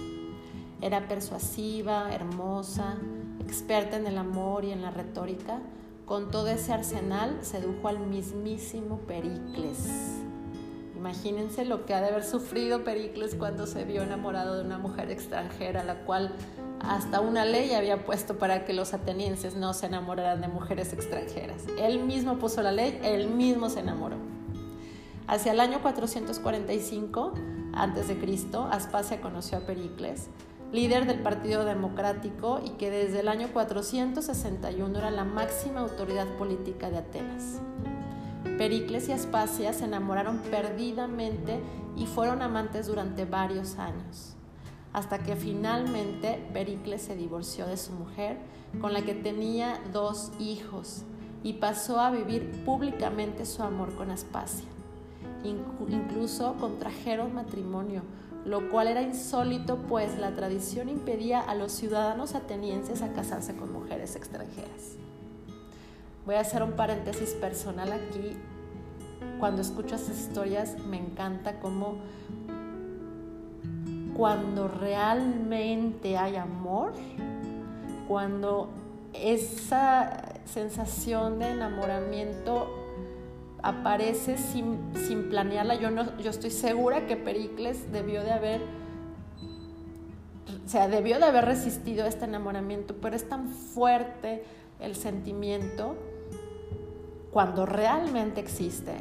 Era 0.81 1.07
persuasiva, 1.09 2.13
hermosa, 2.13 2.97
experta 3.41 3.97
en 3.97 4.07
el 4.07 4.17
amor 4.17 4.65
y 4.65 4.73
en 4.73 4.83
la 4.83 4.91
retórica. 4.91 5.61
Con 6.07 6.31
todo 6.31 6.49
ese 6.49 6.73
arsenal 6.73 7.39
sedujo 7.43 7.89
al 7.89 8.01
mismísimo 8.01 8.99
Pericles. 9.01 9.89
Imagínense 11.01 11.65
lo 11.65 11.87
que 11.87 11.95
ha 11.95 12.03
de 12.03 12.09
haber 12.09 12.25
sufrido 12.25 12.85
Pericles 12.85 13.35
cuando 13.35 13.67
se 13.67 13.87
vio 13.87 14.03
enamorado 14.03 14.59
de 14.59 14.67
una 14.67 14.77
mujer 14.77 15.11
extranjera, 15.11 15.83
la 15.83 16.05
cual 16.05 16.35
hasta 16.79 17.23
una 17.23 17.47
ley 17.47 17.73
había 17.73 18.05
puesto 18.05 18.37
para 18.37 18.67
que 18.67 18.75
los 18.75 18.93
atenienses 18.93 19.57
no 19.57 19.73
se 19.73 19.87
enamoraran 19.87 20.43
de 20.43 20.49
mujeres 20.49 20.93
extranjeras. 20.93 21.65
Él 21.79 22.05
mismo 22.05 22.39
puso 22.39 22.61
la 22.61 22.71
ley, 22.71 23.01
él 23.03 23.29
mismo 23.29 23.71
se 23.71 23.81
enamoró. 23.81 24.17
Hacia 25.27 25.53
el 25.53 25.61
año 25.61 25.81
445 25.81 27.33
a.C., 27.73 28.17
Aspasia 28.71 29.23
conoció 29.23 29.57
a 29.57 29.61
Pericles, 29.63 30.29
líder 30.71 31.07
del 31.07 31.21
Partido 31.21 31.65
Democrático 31.65 32.61
y 32.63 32.73
que 32.73 32.91
desde 32.91 33.21
el 33.21 33.29
año 33.29 33.49
461 33.55 34.99
era 34.99 35.11
la 35.11 35.25
máxima 35.25 35.81
autoridad 35.81 36.27
política 36.37 36.91
de 36.91 36.99
Atenas. 36.99 37.59
Pericles 38.61 39.09
y 39.09 39.13
Aspasia 39.13 39.73
se 39.73 39.87
enamoraron 39.87 40.41
perdidamente 40.51 41.61
y 41.97 42.05
fueron 42.05 42.43
amantes 42.43 42.87
durante 42.87 43.25
varios 43.25 43.79
años 43.79 44.37
hasta 44.93 45.21
que 45.21 45.35
finalmente 45.35 46.47
Pericles 46.53 47.01
se 47.01 47.17
divorció 47.17 47.67
de 47.67 47.79
su 47.79 47.93
mujer, 47.93 48.37
con 48.83 48.93
la 48.93 49.01
que 49.01 49.15
tenía 49.15 49.81
dos 49.95 50.33
hijos, 50.39 51.05
y 51.43 51.55
pasó 51.55 52.01
a 52.01 52.11
vivir 52.11 52.65
públicamente 52.67 53.47
su 53.47 53.63
amor 53.63 53.95
con 53.95 54.11
Aspasia. 54.11 54.69
Incluso 55.43 56.57
contrajeron 56.61 57.35
matrimonio, 57.35 58.03
lo 58.45 58.71
cual 58.71 58.89
era 58.89 59.01
insólito, 59.01 59.79
pues 59.89 60.19
la 60.19 60.35
tradición 60.35 60.91
impedía 60.91 61.41
a 61.41 61.55
los 61.55 61.73
ciudadanos 61.73 62.35
atenienses 62.35 63.01
casarse 63.15 63.57
con 63.57 63.73
mujeres 63.73 64.17
extranjeras. 64.17 64.97
Voy 66.31 66.37
a 66.37 66.43
hacer 66.43 66.63
un 66.63 66.75
paréntesis 66.75 67.31
personal 67.31 67.91
aquí. 67.91 68.37
Cuando 69.41 69.63
escucho 69.63 69.97
estas 69.97 70.17
historias 70.17 70.79
me 70.79 70.97
encanta 70.97 71.59
cómo 71.59 71.97
cuando 74.17 74.69
realmente 74.69 76.17
hay 76.17 76.37
amor, 76.37 76.93
cuando 78.07 78.69
esa 79.13 80.23
sensación 80.45 81.41
de 81.41 81.51
enamoramiento 81.51 82.69
aparece 83.61 84.39
sin, 84.39 84.79
sin 84.95 85.31
planearla. 85.31 85.75
Yo, 85.75 85.91
no, 85.91 86.17
yo 86.19 86.31
estoy 86.31 86.53
segura 86.53 87.09
que 87.09 87.17
Pericles 87.17 87.91
debió 87.91 88.23
de 88.23 88.31
haber, 88.31 88.61
o 90.65 90.69
sea, 90.69 90.87
debió 90.87 91.19
de 91.19 91.25
haber 91.25 91.45
resistido 91.45 92.07
este 92.07 92.27
enamoramiento, 92.27 92.95
pero 93.03 93.17
es 93.17 93.29
tan 93.29 93.49
fuerte 93.49 94.45
el 94.79 94.95
sentimiento 94.95 95.97
cuando 97.31 97.67
realmente 97.67 98.41
existe 98.41 98.95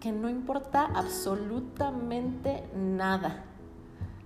que 0.00 0.12
no 0.12 0.28
importa 0.28 0.84
absolutamente 0.94 2.64
nada. 2.76 3.44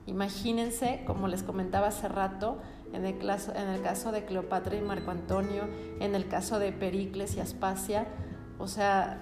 Imagínense, 0.06 1.02
como 1.06 1.28
les 1.28 1.42
comentaba 1.42 1.88
hace 1.88 2.08
rato, 2.08 2.58
en 2.92 3.04
el, 3.04 3.18
caso, 3.18 3.54
en 3.54 3.68
el 3.68 3.82
caso 3.82 4.10
de 4.10 4.24
Cleopatra 4.24 4.74
y 4.74 4.80
Marco 4.80 5.10
Antonio, 5.10 5.64
en 6.00 6.14
el 6.14 6.26
caso 6.26 6.58
de 6.58 6.72
Pericles 6.72 7.36
y 7.36 7.40
Aspasia, 7.40 8.06
o 8.58 8.66
sea, 8.66 9.20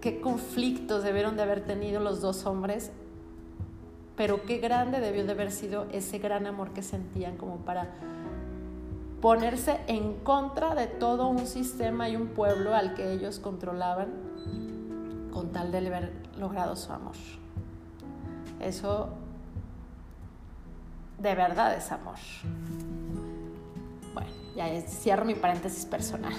qué 0.00 0.20
conflictos 0.20 1.02
debieron 1.02 1.36
de 1.36 1.42
haber 1.42 1.64
tenido 1.66 2.00
los 2.00 2.20
dos 2.20 2.46
hombres, 2.46 2.92
pero 4.16 4.44
qué 4.44 4.58
grande 4.58 5.00
debió 5.00 5.24
de 5.24 5.32
haber 5.32 5.50
sido 5.50 5.86
ese 5.92 6.18
gran 6.18 6.46
amor 6.46 6.72
que 6.72 6.82
sentían 6.82 7.36
como 7.36 7.56
para 7.58 7.90
ponerse 9.20 9.80
en 9.86 10.14
contra 10.14 10.74
de 10.74 10.86
todo 10.86 11.28
un 11.28 11.46
sistema 11.46 12.08
y 12.08 12.16
un 12.16 12.28
pueblo 12.28 12.74
al 12.74 12.94
que 12.94 13.12
ellos 13.12 13.38
controlaban 13.38 14.08
con 15.32 15.52
tal 15.52 15.70
de 15.70 15.78
haber 15.78 16.12
logrado 16.38 16.76
su 16.76 16.92
amor. 16.92 17.14
Eso 18.60 19.10
de 21.18 21.34
verdad 21.34 21.74
es 21.74 21.92
amor. 21.92 22.16
Bueno, 24.14 24.30
ya 24.56 24.68
cierro 24.82 25.24
mi 25.24 25.34
paréntesis 25.34 25.84
personal. 25.84 26.32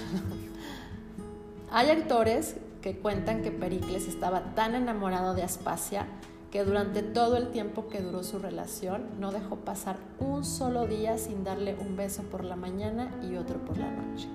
Hay 1.70 1.88
actores 1.88 2.56
que 2.82 2.98
cuentan 2.98 3.42
que 3.42 3.52
Pericles 3.52 4.08
estaba 4.08 4.54
tan 4.54 4.74
enamorado 4.74 5.34
de 5.34 5.44
Aspasia 5.44 6.06
que 6.52 6.64
durante 6.64 7.02
todo 7.02 7.38
el 7.38 7.48
tiempo 7.48 7.88
que 7.88 8.02
duró 8.02 8.22
su 8.22 8.38
relación 8.38 9.06
no 9.18 9.32
dejó 9.32 9.56
pasar 9.56 9.96
un 10.20 10.44
solo 10.44 10.86
día 10.86 11.16
sin 11.16 11.44
darle 11.44 11.74
un 11.80 11.96
beso 11.96 12.22
por 12.24 12.44
la 12.44 12.56
mañana 12.56 13.10
y 13.22 13.36
otro 13.36 13.58
por 13.58 13.78
la 13.78 13.90
noche. 13.90 14.28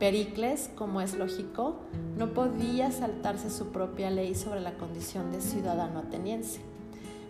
Pericles, 0.00 0.68
como 0.74 1.00
es 1.00 1.14
lógico, 1.14 1.76
no 2.18 2.34
podía 2.34 2.90
saltarse 2.90 3.50
su 3.50 3.68
propia 3.68 4.10
ley 4.10 4.34
sobre 4.34 4.60
la 4.60 4.72
condición 4.72 5.30
de 5.30 5.40
ciudadano 5.40 6.00
ateniense. 6.00 6.60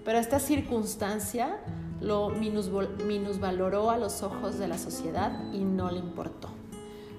Pero 0.07 0.19
esta 0.19 0.41
circunstancia 0.41 1.59
lo 2.01 2.31
minusvaloró 2.31 3.91
a 3.91 3.99
los 3.99 4.23
ojos 4.23 4.59
de 4.59 4.69
la 4.69 4.79
sociedad 4.79 5.53
y 5.53 5.65
no 5.65 5.91
le 5.91 5.99
importó. 5.99 6.49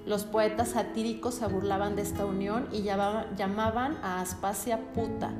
Los 0.06 0.24
poetas 0.24 0.70
satíricos 0.70 1.36
se 1.36 1.46
burlaban 1.46 1.94
de 1.94 2.02
esta 2.02 2.26
unión 2.26 2.66
y 2.72 2.82
llamaban 2.82 3.96
a 4.02 4.20
Aspasia 4.20 4.92
puta 4.92 5.32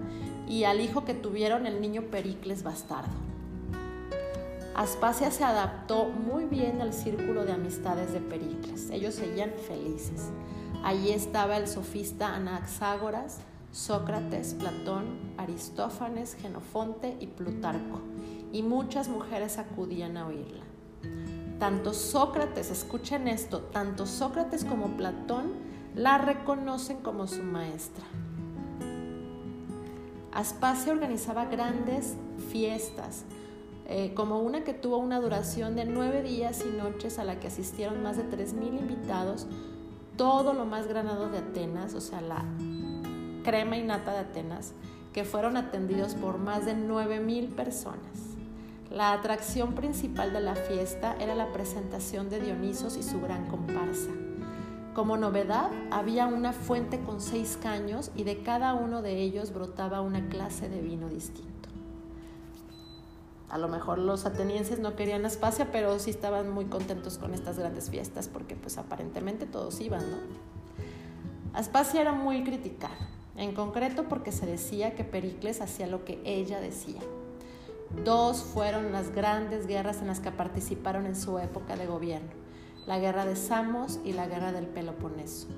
y 0.48 0.64
al 0.64 0.80
hijo 0.80 1.04
que 1.04 1.14
tuvieron 1.14 1.66
el 1.66 1.80
niño 1.80 2.02
Pericles 2.10 2.62
bastardo. 2.62 3.12
Aspasia 4.74 5.30
se 5.30 5.44
adaptó 5.44 6.06
muy 6.06 6.46
bien 6.46 6.80
al 6.80 6.92
círculo 6.92 7.44
de 7.44 7.52
amistades 7.52 8.12
de 8.12 8.20
Pericles. 8.20 8.90
Ellos 8.90 9.14
seguían 9.14 9.52
felices. 9.68 10.30
Allí 10.82 11.12
estaba 11.12 11.56
el 11.56 11.68
sofista 11.68 12.34
Anaxágoras, 12.34 13.38
Sócrates, 13.70 14.54
Platón, 14.54 15.34
Aristófanes, 15.38 16.34
Genofonte 16.34 17.16
y 17.20 17.28
Plutarco, 17.28 18.00
y 18.52 18.62
muchas 18.62 19.08
mujeres 19.08 19.58
acudían 19.58 20.16
a 20.16 20.26
oírla. 20.26 20.64
Tanto 21.58 21.94
Sócrates, 21.94 22.70
escuchen 22.70 23.28
esto, 23.28 23.60
tanto 23.60 24.06
Sócrates 24.06 24.64
como 24.64 24.96
Platón 24.96 25.52
la 25.94 26.18
reconocen 26.18 26.98
como 26.98 27.28
su 27.28 27.42
maestra. 27.42 28.04
Aspasia 30.34 30.92
organizaba 30.92 31.44
grandes 31.44 32.16
fiestas, 32.50 33.24
eh, 33.86 34.12
como 34.14 34.40
una 34.40 34.64
que 34.64 34.74
tuvo 34.74 34.98
una 34.98 35.20
duración 35.20 35.76
de 35.76 35.84
nueve 35.84 36.22
días 36.22 36.64
y 36.66 36.76
noches 36.76 37.20
a 37.20 37.24
la 37.24 37.38
que 37.38 37.46
asistieron 37.46 38.02
más 38.02 38.16
de 38.16 38.24
3.000 38.24 38.80
invitados, 38.80 39.46
todo 40.16 40.52
lo 40.52 40.64
más 40.64 40.88
granado 40.88 41.30
de 41.30 41.38
Atenas, 41.38 41.94
o 41.94 42.00
sea, 42.00 42.20
la 42.20 42.44
crema 43.44 43.76
y 43.76 43.84
nata 43.84 44.12
de 44.12 44.18
Atenas, 44.18 44.72
que 45.12 45.24
fueron 45.24 45.56
atendidos 45.56 46.14
por 46.14 46.38
más 46.38 46.66
de 46.66 46.74
9.000 46.74 47.54
personas. 47.54 48.34
La 48.90 49.12
atracción 49.12 49.74
principal 49.74 50.32
de 50.32 50.40
la 50.40 50.56
fiesta 50.56 51.14
era 51.20 51.36
la 51.36 51.52
presentación 51.52 52.28
de 52.28 52.40
Dionisos 52.40 52.96
y 52.96 53.04
su 53.04 53.20
gran 53.20 53.46
comparsa. 53.46 54.10
Como 54.94 55.16
novedad, 55.16 55.72
había 55.90 56.28
una 56.28 56.52
fuente 56.52 57.00
con 57.00 57.20
seis 57.20 57.58
caños 57.60 58.12
y 58.14 58.22
de 58.22 58.44
cada 58.44 58.74
uno 58.74 59.02
de 59.02 59.18
ellos 59.22 59.52
brotaba 59.52 60.00
una 60.00 60.28
clase 60.28 60.68
de 60.68 60.80
vino 60.80 61.08
distinto. 61.08 61.68
A 63.48 63.58
lo 63.58 63.66
mejor 63.66 63.98
los 63.98 64.24
atenienses 64.24 64.78
no 64.78 64.94
querían 64.94 65.26
Aspasia, 65.26 65.72
pero 65.72 65.98
sí 65.98 66.10
estaban 66.10 66.48
muy 66.48 66.66
contentos 66.66 67.18
con 67.18 67.34
estas 67.34 67.58
grandes 67.58 67.90
fiestas 67.90 68.28
porque 68.28 68.54
pues 68.54 68.78
aparentemente 68.78 69.46
todos 69.46 69.80
iban, 69.80 70.08
¿no? 70.08 70.16
Aspasia 71.54 72.00
era 72.00 72.12
muy 72.12 72.44
criticada, 72.44 72.94
en 73.36 73.52
concreto 73.52 74.04
porque 74.08 74.30
se 74.30 74.46
decía 74.46 74.94
que 74.94 75.02
Pericles 75.02 75.60
hacía 75.60 75.88
lo 75.88 76.04
que 76.04 76.20
ella 76.24 76.60
decía. 76.60 77.00
Dos 78.04 78.42
fueron 78.42 78.92
las 78.92 79.12
grandes 79.12 79.66
guerras 79.66 80.00
en 80.00 80.06
las 80.06 80.20
que 80.20 80.30
participaron 80.30 81.06
en 81.06 81.16
su 81.16 81.38
época 81.40 81.76
de 81.76 81.86
gobierno, 81.86 82.43
la 82.86 82.98
guerra 82.98 83.24
de 83.24 83.36
Samos 83.36 84.00
y 84.04 84.12
la 84.12 84.26
guerra 84.26 84.52
del 84.52 84.66
Peloponeso. 84.66 85.48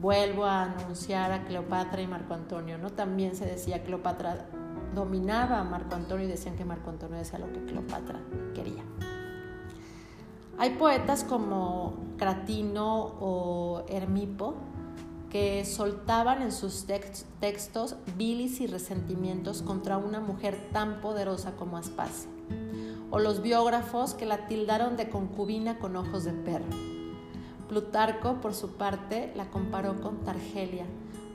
Vuelvo 0.00 0.44
a 0.44 0.64
anunciar 0.64 1.30
a 1.32 1.44
Cleopatra 1.44 2.02
y 2.02 2.06
Marco 2.06 2.34
Antonio, 2.34 2.78
¿no? 2.78 2.90
También 2.90 3.36
se 3.36 3.46
decía 3.46 3.84
Cleopatra 3.84 4.46
dominaba 4.94 5.60
a 5.60 5.64
Marco 5.64 5.94
Antonio 5.94 6.26
y 6.26 6.28
decían 6.28 6.56
que 6.56 6.64
Marco 6.64 6.90
Antonio 6.90 7.16
decía 7.16 7.38
lo 7.38 7.52
que 7.52 7.64
Cleopatra 7.64 8.20
quería. 8.54 8.82
Hay 10.58 10.70
poetas 10.70 11.24
como 11.24 11.96
Cratino 12.18 13.14
o 13.20 13.84
Hermipo 13.88 14.54
que 15.30 15.64
soltaban 15.64 16.42
en 16.42 16.52
sus 16.52 16.86
textos 17.40 17.96
bilis 18.18 18.60
y 18.60 18.66
resentimientos 18.66 19.62
contra 19.62 19.96
una 19.96 20.20
mujer 20.20 20.68
tan 20.72 21.00
poderosa 21.00 21.52
como 21.52 21.78
Aspasia, 21.78 22.30
o 23.12 23.18
los 23.18 23.42
biógrafos 23.42 24.14
que 24.14 24.24
la 24.24 24.46
tildaron 24.46 24.96
de 24.96 25.10
concubina 25.10 25.78
con 25.78 25.96
ojos 25.96 26.24
de 26.24 26.32
perro. 26.32 26.64
Plutarco, 27.68 28.40
por 28.40 28.54
su 28.54 28.70
parte, 28.78 29.30
la 29.36 29.50
comparó 29.50 30.00
con 30.00 30.24
Targelia, 30.24 30.86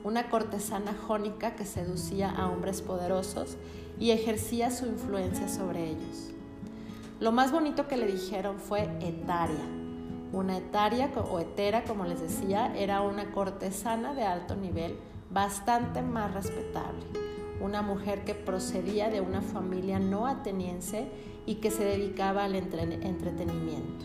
una 0.02 0.28
cortesana 0.28 0.92
jónica 1.06 1.54
que 1.54 1.64
seducía 1.64 2.30
a 2.30 2.50
hombres 2.50 2.82
poderosos 2.82 3.56
y 3.96 4.10
ejercía 4.10 4.72
su 4.72 4.86
influencia 4.86 5.48
sobre 5.48 5.90
ellos. 5.90 6.30
Lo 7.20 7.30
más 7.30 7.52
bonito 7.52 7.86
que 7.86 7.96
le 7.96 8.08
dijeron 8.08 8.58
fue 8.58 8.82
etaria, 9.00 9.64
una 10.32 10.58
etaria 10.58 11.12
o 11.30 11.38
etera, 11.38 11.84
como 11.84 12.06
les 12.06 12.20
decía, 12.20 12.76
era 12.76 13.02
una 13.02 13.30
cortesana 13.30 14.14
de 14.14 14.24
alto 14.24 14.56
nivel, 14.56 14.98
bastante 15.30 16.02
más 16.02 16.34
respetable, 16.34 17.04
una 17.60 17.82
mujer 17.82 18.24
que 18.24 18.34
procedía 18.34 19.10
de 19.10 19.20
una 19.20 19.42
familia 19.42 19.98
no 19.98 20.26
ateniense 20.26 21.08
y 21.46 21.56
que 21.56 21.70
se 21.70 21.84
dedicaba 21.84 22.44
al 22.44 22.54
entretenimiento. 22.54 24.04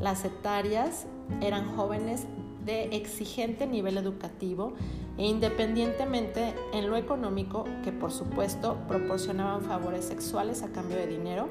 Las 0.00 0.24
etarias 0.24 1.06
eran 1.40 1.76
jóvenes 1.76 2.26
de 2.64 2.96
exigente 2.96 3.66
nivel 3.66 3.96
educativo 3.96 4.74
e 5.16 5.26
independientemente 5.26 6.54
en 6.72 6.88
lo 6.88 6.96
económico, 6.96 7.64
que 7.82 7.92
por 7.92 8.12
supuesto 8.12 8.78
proporcionaban 8.86 9.62
favores 9.62 10.04
sexuales 10.04 10.62
a 10.62 10.68
cambio 10.68 10.96
de 10.96 11.06
dinero 11.06 11.48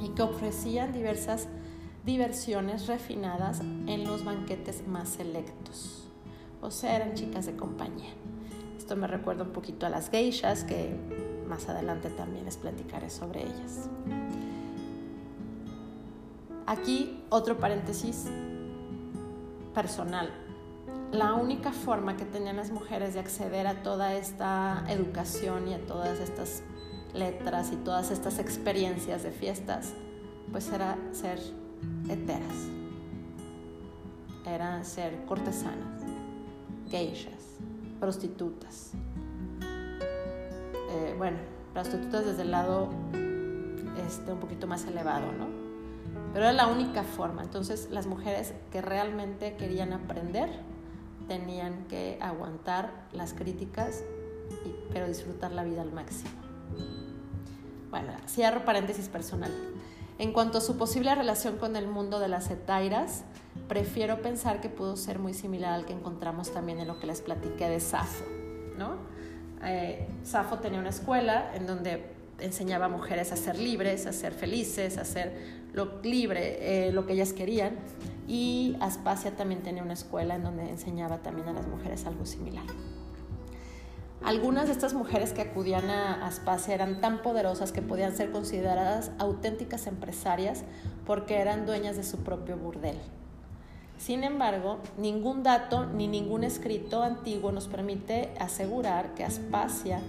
y 0.00 0.08
que 0.10 0.22
ofrecían 0.22 0.92
diversas 0.92 1.48
diversiones 2.04 2.86
refinadas 2.86 3.60
en 3.60 4.04
los 4.04 4.24
banquetes 4.24 4.86
más 4.86 5.10
selectos. 5.10 6.08
O 6.62 6.70
sea, 6.70 6.96
eran 6.96 7.14
chicas 7.14 7.46
de 7.46 7.56
compañía. 7.56 8.10
Me 8.96 9.06
recuerda 9.06 9.44
un 9.44 9.50
poquito 9.50 9.86
a 9.86 9.88
las 9.88 10.10
geishas, 10.10 10.64
que 10.64 10.96
más 11.48 11.68
adelante 11.68 12.10
también 12.10 12.44
les 12.44 12.56
platicaré 12.56 13.08
sobre 13.08 13.42
ellas. 13.42 13.88
Aquí 16.66 17.22
otro 17.28 17.58
paréntesis 17.58 18.26
personal. 19.74 20.30
La 21.12 21.34
única 21.34 21.72
forma 21.72 22.16
que 22.16 22.24
tenían 22.24 22.56
las 22.56 22.70
mujeres 22.70 23.14
de 23.14 23.20
acceder 23.20 23.66
a 23.66 23.82
toda 23.82 24.14
esta 24.14 24.84
educación 24.88 25.68
y 25.68 25.74
a 25.74 25.84
todas 25.86 26.20
estas 26.20 26.62
letras 27.14 27.72
y 27.72 27.76
todas 27.76 28.10
estas 28.10 28.38
experiencias 28.38 29.22
de 29.22 29.32
fiestas, 29.32 29.92
pues 30.52 30.70
era 30.72 30.96
ser 31.12 31.40
heteras. 32.08 32.54
Eran 34.46 34.84
ser 34.84 35.24
cortesanas, 35.26 36.02
geishas, 36.88 37.58
prostitutas. 38.00 38.92
Eh, 40.90 41.14
bueno, 41.16 41.38
prostitutas 41.72 42.24
desde 42.24 42.42
el 42.42 42.50
lado 42.50 42.88
este, 44.06 44.32
un 44.32 44.40
poquito 44.40 44.66
más 44.66 44.84
elevado, 44.86 45.30
¿no? 45.32 45.46
Pero 46.32 46.46
era 46.46 46.52
la 46.52 46.66
única 46.66 47.04
forma. 47.04 47.42
Entonces 47.42 47.88
las 47.90 48.06
mujeres 48.06 48.54
que 48.72 48.80
realmente 48.80 49.56
querían 49.56 49.92
aprender 49.92 50.48
tenían 51.28 51.84
que 51.86 52.18
aguantar 52.20 53.06
las 53.12 53.34
críticas, 53.34 54.02
pero 54.92 55.06
disfrutar 55.06 55.52
la 55.52 55.62
vida 55.62 55.82
al 55.82 55.92
máximo. 55.92 56.30
Bueno, 57.90 58.12
cierro 58.26 58.64
paréntesis 58.64 59.08
personal. 59.08 59.52
En 60.18 60.32
cuanto 60.32 60.58
a 60.58 60.60
su 60.60 60.76
posible 60.76 61.14
relación 61.14 61.56
con 61.56 61.76
el 61.76 61.86
mundo 61.86 62.20
de 62.20 62.28
las 62.28 62.50
etairas, 62.50 63.24
prefiero 63.70 64.20
pensar 64.20 64.60
que 64.60 64.68
pudo 64.68 64.96
ser 64.96 65.20
muy 65.20 65.32
similar 65.32 65.72
al 65.74 65.86
que 65.86 65.92
encontramos 65.92 66.52
también 66.52 66.80
en 66.80 66.88
lo 66.88 66.98
que 66.98 67.06
les 67.06 67.20
platiqué 67.20 67.68
de 67.68 67.78
Safo. 67.78 68.24
¿no? 68.76 68.96
Eh, 69.62 70.08
Safo 70.24 70.58
tenía 70.58 70.80
una 70.80 70.88
escuela 70.88 71.52
en 71.54 71.68
donde 71.68 72.04
enseñaba 72.40 72.86
a 72.86 72.88
mujeres 72.88 73.30
a 73.30 73.36
ser 73.36 73.60
libres, 73.60 74.06
a 74.06 74.12
ser 74.12 74.32
felices, 74.32 74.98
a 74.98 75.04
ser 75.04 75.60
lo 75.72 76.02
libre, 76.02 76.88
eh, 76.88 76.90
lo 76.90 77.06
que 77.06 77.12
ellas 77.12 77.32
querían. 77.32 77.76
Y 78.26 78.76
Aspasia 78.80 79.36
también 79.36 79.62
tenía 79.62 79.84
una 79.84 79.92
escuela 79.92 80.34
en 80.34 80.42
donde 80.42 80.68
enseñaba 80.68 81.18
también 81.18 81.46
a 81.46 81.52
las 81.52 81.68
mujeres 81.68 82.06
algo 82.06 82.26
similar. 82.26 82.64
Algunas 84.24 84.66
de 84.66 84.72
estas 84.72 84.94
mujeres 84.94 85.32
que 85.32 85.42
acudían 85.42 85.88
a 85.90 86.26
Aspasia 86.26 86.74
eran 86.74 87.00
tan 87.00 87.22
poderosas 87.22 87.70
que 87.70 87.82
podían 87.82 88.16
ser 88.16 88.32
consideradas 88.32 89.12
auténticas 89.20 89.86
empresarias 89.86 90.64
porque 91.06 91.36
eran 91.36 91.66
dueñas 91.66 91.96
de 91.96 92.02
su 92.02 92.18
propio 92.24 92.56
burdel. 92.56 92.98
Sin 94.00 94.24
embargo, 94.24 94.78
ningún 94.96 95.42
dato 95.42 95.84
ni 95.84 96.08
ningún 96.08 96.42
escrito 96.42 97.02
antiguo 97.02 97.52
nos 97.52 97.68
permite 97.68 98.32
asegurar 98.40 99.14
que 99.14 99.24
Aspasia 99.24 100.00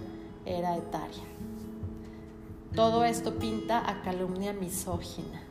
era 0.46 0.78
etaria. 0.78 1.22
Todo 2.74 3.04
esto 3.04 3.34
pinta 3.34 3.86
a 3.86 4.00
calumnia 4.00 4.54
misógina. 4.54 5.42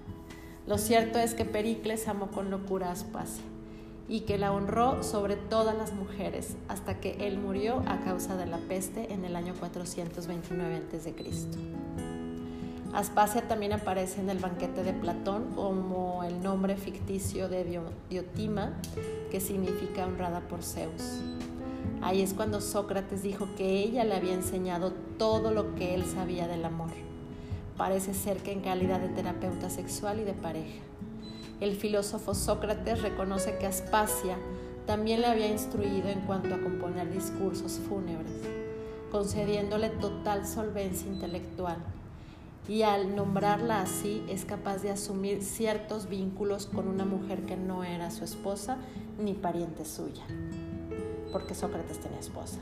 Lo 0.65 0.79
cierto 0.79 1.19
es 1.19 1.35
que 1.35 1.45
Pericles 1.45 2.07
amó 2.07 2.31
con 2.31 2.49
locura 2.49 2.87
a 2.87 2.93
Aspasia 2.93 3.43
y 4.09 4.21
que 4.21 4.39
la 4.39 4.51
honró 4.51 5.03
sobre 5.03 5.35
todas 5.35 5.77
las 5.77 5.93
mujeres 5.93 6.55
hasta 6.67 6.99
que 6.99 7.27
él 7.27 7.37
murió 7.37 7.83
a 7.85 7.99
causa 7.99 8.37
de 8.37 8.47
la 8.47 8.57
peste 8.57 9.13
en 9.13 9.23
el 9.23 9.35
año 9.35 9.53
429 9.59 10.77
a.C. 10.77 12.10
Aspasia 12.93 13.47
también 13.47 13.71
aparece 13.71 14.19
en 14.19 14.29
el 14.29 14.39
banquete 14.39 14.83
de 14.83 14.91
Platón 14.91 15.53
como 15.55 16.23
el 16.25 16.43
nombre 16.43 16.75
ficticio 16.75 17.47
de 17.47 17.79
Diotima, 18.09 18.73
que 19.31 19.39
significa 19.39 20.05
honrada 20.05 20.41
por 20.41 20.61
Zeus. 20.61 21.21
Ahí 22.01 22.21
es 22.21 22.33
cuando 22.33 22.59
Sócrates 22.59 23.23
dijo 23.23 23.47
que 23.55 23.79
ella 23.79 24.03
le 24.03 24.15
había 24.15 24.33
enseñado 24.33 24.91
todo 25.17 25.51
lo 25.51 25.73
que 25.75 25.95
él 25.95 26.03
sabía 26.05 26.49
del 26.49 26.65
amor. 26.65 26.89
Parece 27.77 28.13
ser 28.13 28.37
que 28.37 28.51
en 28.51 28.59
calidad 28.59 28.99
de 28.99 29.07
terapeuta 29.07 29.69
sexual 29.69 30.19
y 30.19 30.23
de 30.25 30.33
pareja. 30.33 30.81
El 31.61 31.75
filósofo 31.75 32.33
Sócrates 32.33 33.01
reconoce 33.01 33.57
que 33.57 33.67
Aspasia 33.67 34.37
también 34.85 35.21
le 35.21 35.27
había 35.27 35.47
instruido 35.47 36.09
en 36.09 36.21
cuanto 36.21 36.53
a 36.55 36.59
componer 36.59 37.09
discursos 37.09 37.79
fúnebres, 37.87 38.33
concediéndole 39.11 39.89
total 39.89 40.45
solvencia 40.45 41.07
intelectual. 41.07 41.77
Y 42.67 42.83
al 42.83 43.15
nombrarla 43.15 43.81
así 43.81 44.23
es 44.29 44.45
capaz 44.45 44.81
de 44.81 44.91
asumir 44.91 45.43
ciertos 45.43 46.07
vínculos 46.07 46.67
con 46.67 46.87
una 46.87 47.05
mujer 47.05 47.45
que 47.45 47.57
no 47.57 47.83
era 47.83 48.11
su 48.11 48.23
esposa 48.23 48.77
ni 49.19 49.33
pariente 49.33 49.83
suya, 49.83 50.23
porque 51.31 51.55
Sócrates 51.55 51.99
tenía 51.99 52.19
esposa. 52.19 52.59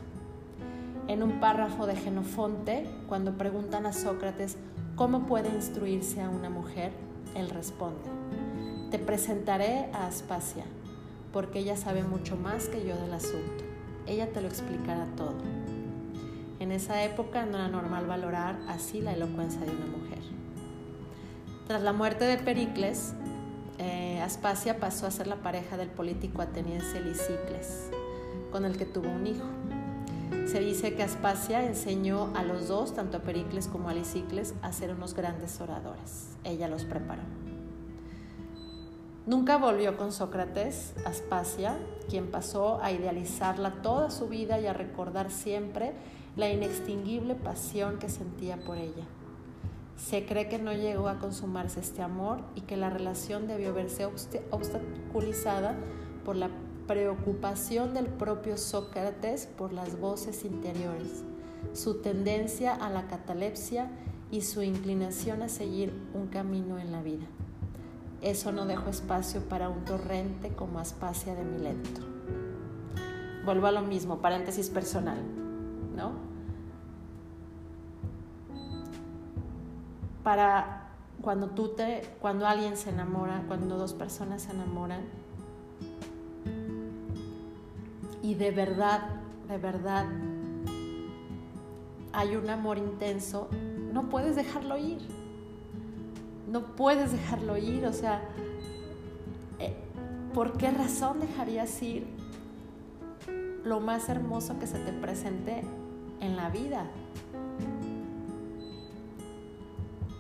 En 1.08 1.24
un 1.24 1.40
párrafo 1.40 1.86
de 1.86 1.96
Genofonte, 1.96 2.86
cuando 3.08 3.38
preguntan 3.38 3.86
a 3.86 3.94
Sócrates 3.94 4.58
cómo 4.96 5.26
puede 5.26 5.50
instruirse 5.50 6.22
a 6.22 6.30
una 6.30 6.50
mujer, 6.50 6.92
él 7.36 7.50
responde, 7.50 8.10
te 8.92 9.00
presentaré 9.00 9.90
a 9.94 10.08
Aspasia, 10.08 10.66
porque 11.34 11.60
ella 11.60 11.78
sabe 11.78 12.04
mucho 12.04 12.38
más 12.38 12.68
que 12.68 12.86
yo 12.86 12.96
del 12.96 13.14
asunto. 13.14 13.64
Ella 14.08 14.32
te 14.32 14.42
lo 14.42 14.48
explicará 14.48 15.06
todo. 15.16 15.59
En 16.60 16.74
esa 16.74 17.04
época 17.04 17.46
no 17.46 17.58
era 17.58 17.70
normal 17.70 18.06
valorar 18.06 18.60
así 18.68 19.00
la 19.00 19.14
elocuencia 19.14 19.62
de 19.62 19.72
una 19.72 19.86
mujer. 19.86 20.20
Tras 21.68 21.82
la 21.82 21.94
muerte 21.94 22.26
de 22.26 22.38
Pericles, 22.38 23.14
eh, 23.78 24.20
Aspasia 24.22 24.78
pasó 24.78 25.08
a 25.08 25.12
ser 25.12 25.28
la 25.28 25.38
pareja 25.38 25.78
del 25.78 25.88
político 25.88 26.42
ateniense 26.42 27.00
Lisicles, 27.00 27.90
con 28.52 28.66
el 28.66 28.78
que 28.78 28.86
tuvo 28.86 29.08
un 29.10 29.26
hijo. 29.26 29.46
Se 30.48 30.60
dice 30.60 30.96
que 30.96 31.04
Aspasia 31.04 31.66
enseñó 31.66 32.34
a 32.36 32.44
los 32.44 32.68
dos, 32.68 32.94
tanto 32.94 33.18
a 33.18 33.22
Pericles 33.22 33.68
como 33.68 33.88
a 33.88 33.94
Lisicles, 33.94 34.54
a 34.62 34.74
ser 34.74 34.94
unos 34.94 35.14
grandes 35.14 35.62
oradores. 35.62 36.36
Ella 36.44 36.68
los 36.68 36.84
preparó. 36.84 37.22
Nunca 39.26 39.58
volvió 39.58 39.96
con 39.96 40.12
Sócrates, 40.12 40.94
Aspasia, 41.06 41.78
quien 42.10 42.32
pasó 42.32 42.82
a 42.82 42.92
idealizarla 42.92 43.82
toda 43.82 44.10
su 44.10 44.28
vida 44.28 44.60
y 44.60 44.66
a 44.66 44.74
recordar 44.74 45.30
siempre 45.30 45.94
la 46.36 46.50
inextinguible 46.50 47.36
pasión 47.36 48.00
que 48.00 48.10
sentía 48.10 48.58
por 48.58 48.78
ella. 48.78 49.06
Se 49.98 50.26
cree 50.26 50.48
que 50.48 50.60
no 50.60 50.74
llegó 50.74 51.10
a 51.10 51.20
consumarse 51.20 51.82
este 51.82 52.02
amor 52.02 52.40
y 52.56 52.62
que 52.62 52.78
la 52.78 52.90
relación 52.90 53.48
debió 53.48 53.74
verse 53.74 54.06
obstaculizada 54.52 55.76
por 56.24 56.38
la 56.38 56.50
preocupación 56.88 57.94
del 57.94 58.08
propio 58.08 58.58
Sócrates 58.58 59.46
por 59.46 59.74
las 59.74 60.00
voces 60.00 60.46
interiores, 60.46 61.24
su 61.74 62.02
tendencia 62.02 62.74
a 62.74 62.90
la 62.90 63.08
catalepsia 63.08 63.92
y 64.32 64.42
su 64.42 64.64
inclinación 64.64 65.42
a 65.42 65.50
seguir 65.50 65.94
un 66.14 66.28
camino 66.28 66.80
en 66.80 66.92
la 66.92 67.02
vida. 67.02 67.26
Eso 68.22 68.52
no 68.52 68.66
dejó 68.66 68.90
espacio 68.90 69.42
para 69.42 69.70
un 69.70 69.86
torrente 69.86 70.50
como 70.50 70.80
Aspasia 70.80 71.36
de 71.36 71.44
Mileto. 71.44 72.02
Vuelvo 73.46 73.68
a 73.68 73.72
lo 73.72 73.82
mismo, 73.82 74.20
paréntesis 74.20 74.70
personal, 74.70 75.18
¿no? 76.00 76.14
Para 80.24 80.88
cuando 81.22 81.50
tú 81.50 81.70
te, 81.76 82.02
cuando 82.20 82.48
alguien 82.48 82.76
se 82.76 82.90
enamora, 82.90 83.44
cuando 83.48 83.78
dos 83.78 83.94
personas 83.94 84.42
se 84.42 84.52
enamoran, 84.52 85.02
y 88.24 88.34
de 88.34 88.52
verdad, 88.52 89.02
de 89.48 89.58
verdad 89.58 90.06
hay 92.14 92.36
un 92.36 92.50
amor 92.50 92.78
intenso, 92.78 93.50
no 93.94 94.10
puedes 94.10 94.36
dejarlo 94.36 94.78
ir 94.78 95.20
no 96.50 96.62
puedes 96.76 97.12
dejarlo 97.12 97.58
ir, 97.58 97.86
o 97.86 97.94
sea, 97.94 98.22
eh, 99.60 99.76
¿por 100.34 100.58
qué 100.58 100.72
razón 100.72 101.20
dejarías 101.20 101.82
ir 101.82 102.08
lo 103.64 103.80
más 103.80 104.10
hermoso 104.10 104.58
que 104.58 104.66
se 104.66 104.80
te 104.80 104.92
presente 104.92 105.64
en 106.22 106.36
la 106.36 106.50
vida? 106.50 106.86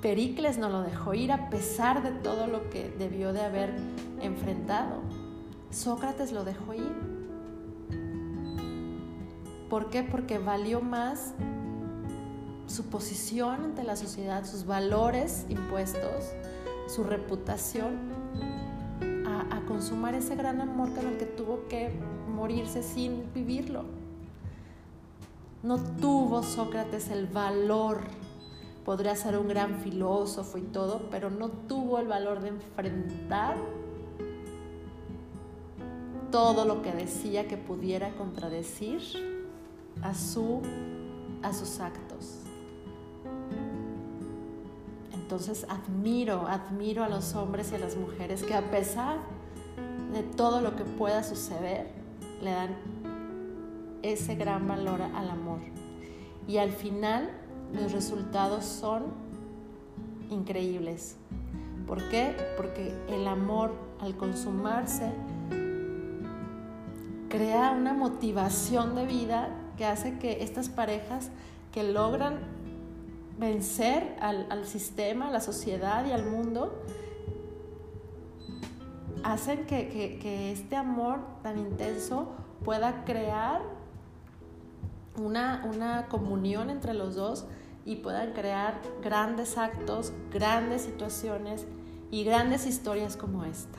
Pericles 0.01 0.57
no 0.57 0.69
lo 0.69 0.81
dejó 0.81 1.13
ir 1.13 1.31
a 1.31 1.49
pesar 1.49 2.03
de 2.03 2.11
todo 2.11 2.47
lo 2.47 2.69
que 2.69 2.89
debió 2.97 3.33
de 3.33 3.41
haber 3.41 3.73
enfrentado. 4.21 5.01
Sócrates 5.71 6.31
lo 6.31 6.45
dejó 6.45 6.73
ir. 6.73 7.19
¿Por 9.69 9.89
qué? 9.89 10.03
Porque 10.03 10.39
valió 10.39 10.81
más 10.81 11.33
su 12.65 12.85
posición 12.85 13.65
ante 13.65 13.83
la 13.83 13.95
sociedad, 13.95 14.45
sus 14.45 14.65
valores 14.65 15.45
impuestos, 15.49 16.31
su 16.87 17.03
reputación, 17.03 17.97
a, 19.27 19.61
consumar 19.67 20.15
ese 20.15 20.35
gran 20.35 20.61
amor 20.61 20.91
con 20.95 21.05
el 21.05 21.17
que 21.17 21.25
tuvo 21.25 21.67
que 21.67 21.91
morirse 22.33 22.81
sin 22.81 23.31
vivirlo. 23.35 23.83
No 25.61 25.77
tuvo 25.77 26.41
Sócrates 26.41 27.09
el 27.09 27.27
valor, 27.27 28.01
podría 28.85 29.15
ser 29.15 29.37
un 29.37 29.47
gran 29.49 29.81
filósofo 29.81 30.57
y 30.57 30.61
todo, 30.61 31.09
pero 31.11 31.29
no 31.29 31.49
tuvo 31.49 31.99
el 31.99 32.07
valor 32.07 32.39
de 32.39 32.49
enfrentar 32.49 33.57
todo 36.31 36.63
lo 36.63 36.81
que 36.81 36.91
decía 36.93 37.47
que 37.47 37.57
pudiera 37.57 38.15
contradecir 38.15 39.01
a, 40.01 40.13
su, 40.13 40.61
a 41.41 41.51
sus 41.51 41.79
actos. 41.79 42.39
Entonces 45.13 45.65
admiro, 45.69 46.47
admiro 46.47 47.03
a 47.03 47.09
los 47.09 47.35
hombres 47.35 47.71
y 47.71 47.75
a 47.75 47.79
las 47.79 47.97
mujeres 47.97 48.43
que 48.43 48.53
a 48.53 48.71
pesar 48.71 49.17
de 50.13 50.23
todo 50.23 50.61
lo 50.61 50.75
que 50.75 50.85
pueda 50.85 51.23
suceder, 51.23 51.91
le 52.41 52.51
dan 52.51 52.75
ese 54.01 54.35
gran 54.35 54.67
valor 54.67 55.01
al 55.01 55.29
amor. 55.29 55.59
Y 56.47 56.57
al 56.57 56.71
final 56.71 57.29
los 57.73 57.91
resultados 57.91 58.65
son 58.65 59.03
increíbles. 60.29 61.17
¿Por 61.87 62.07
qué? 62.09 62.35
Porque 62.57 62.93
el 63.09 63.27
amor 63.27 63.71
al 63.99 64.15
consumarse 64.15 65.11
crea 67.29 67.71
una 67.71 67.93
motivación 67.93 68.95
de 68.95 69.05
vida 69.05 69.49
que 69.77 69.85
hace 69.85 70.17
que 70.17 70.43
estas 70.43 70.69
parejas 70.69 71.29
que 71.71 71.83
logran 71.83 72.39
vencer 73.39 74.17
al, 74.19 74.65
sistema, 74.65 75.29
a 75.29 75.31
la 75.31 75.39
sociedad 75.39 76.05
y 76.05 76.11
al 76.11 76.25
mundo, 76.25 76.83
hacen 79.23 79.65
que, 79.65 80.51
este 80.51 80.75
amor 80.75 81.19
tan 81.41 81.57
intenso 81.57 82.33
pueda 82.65 83.05
crear 83.05 83.61
una, 85.19 85.63
una, 85.69 86.07
comunión 86.07 86.69
entre 86.69 86.93
los 86.93 87.15
dos 87.15 87.45
y 87.85 87.97
puedan 87.97 88.33
crear 88.33 88.79
grandes 89.01 89.57
actos, 89.57 90.13
grandes 90.31 90.83
situaciones 90.83 91.65
y 92.11 92.23
grandes 92.23 92.65
historias 92.65 93.17
como 93.17 93.45
esta. 93.45 93.77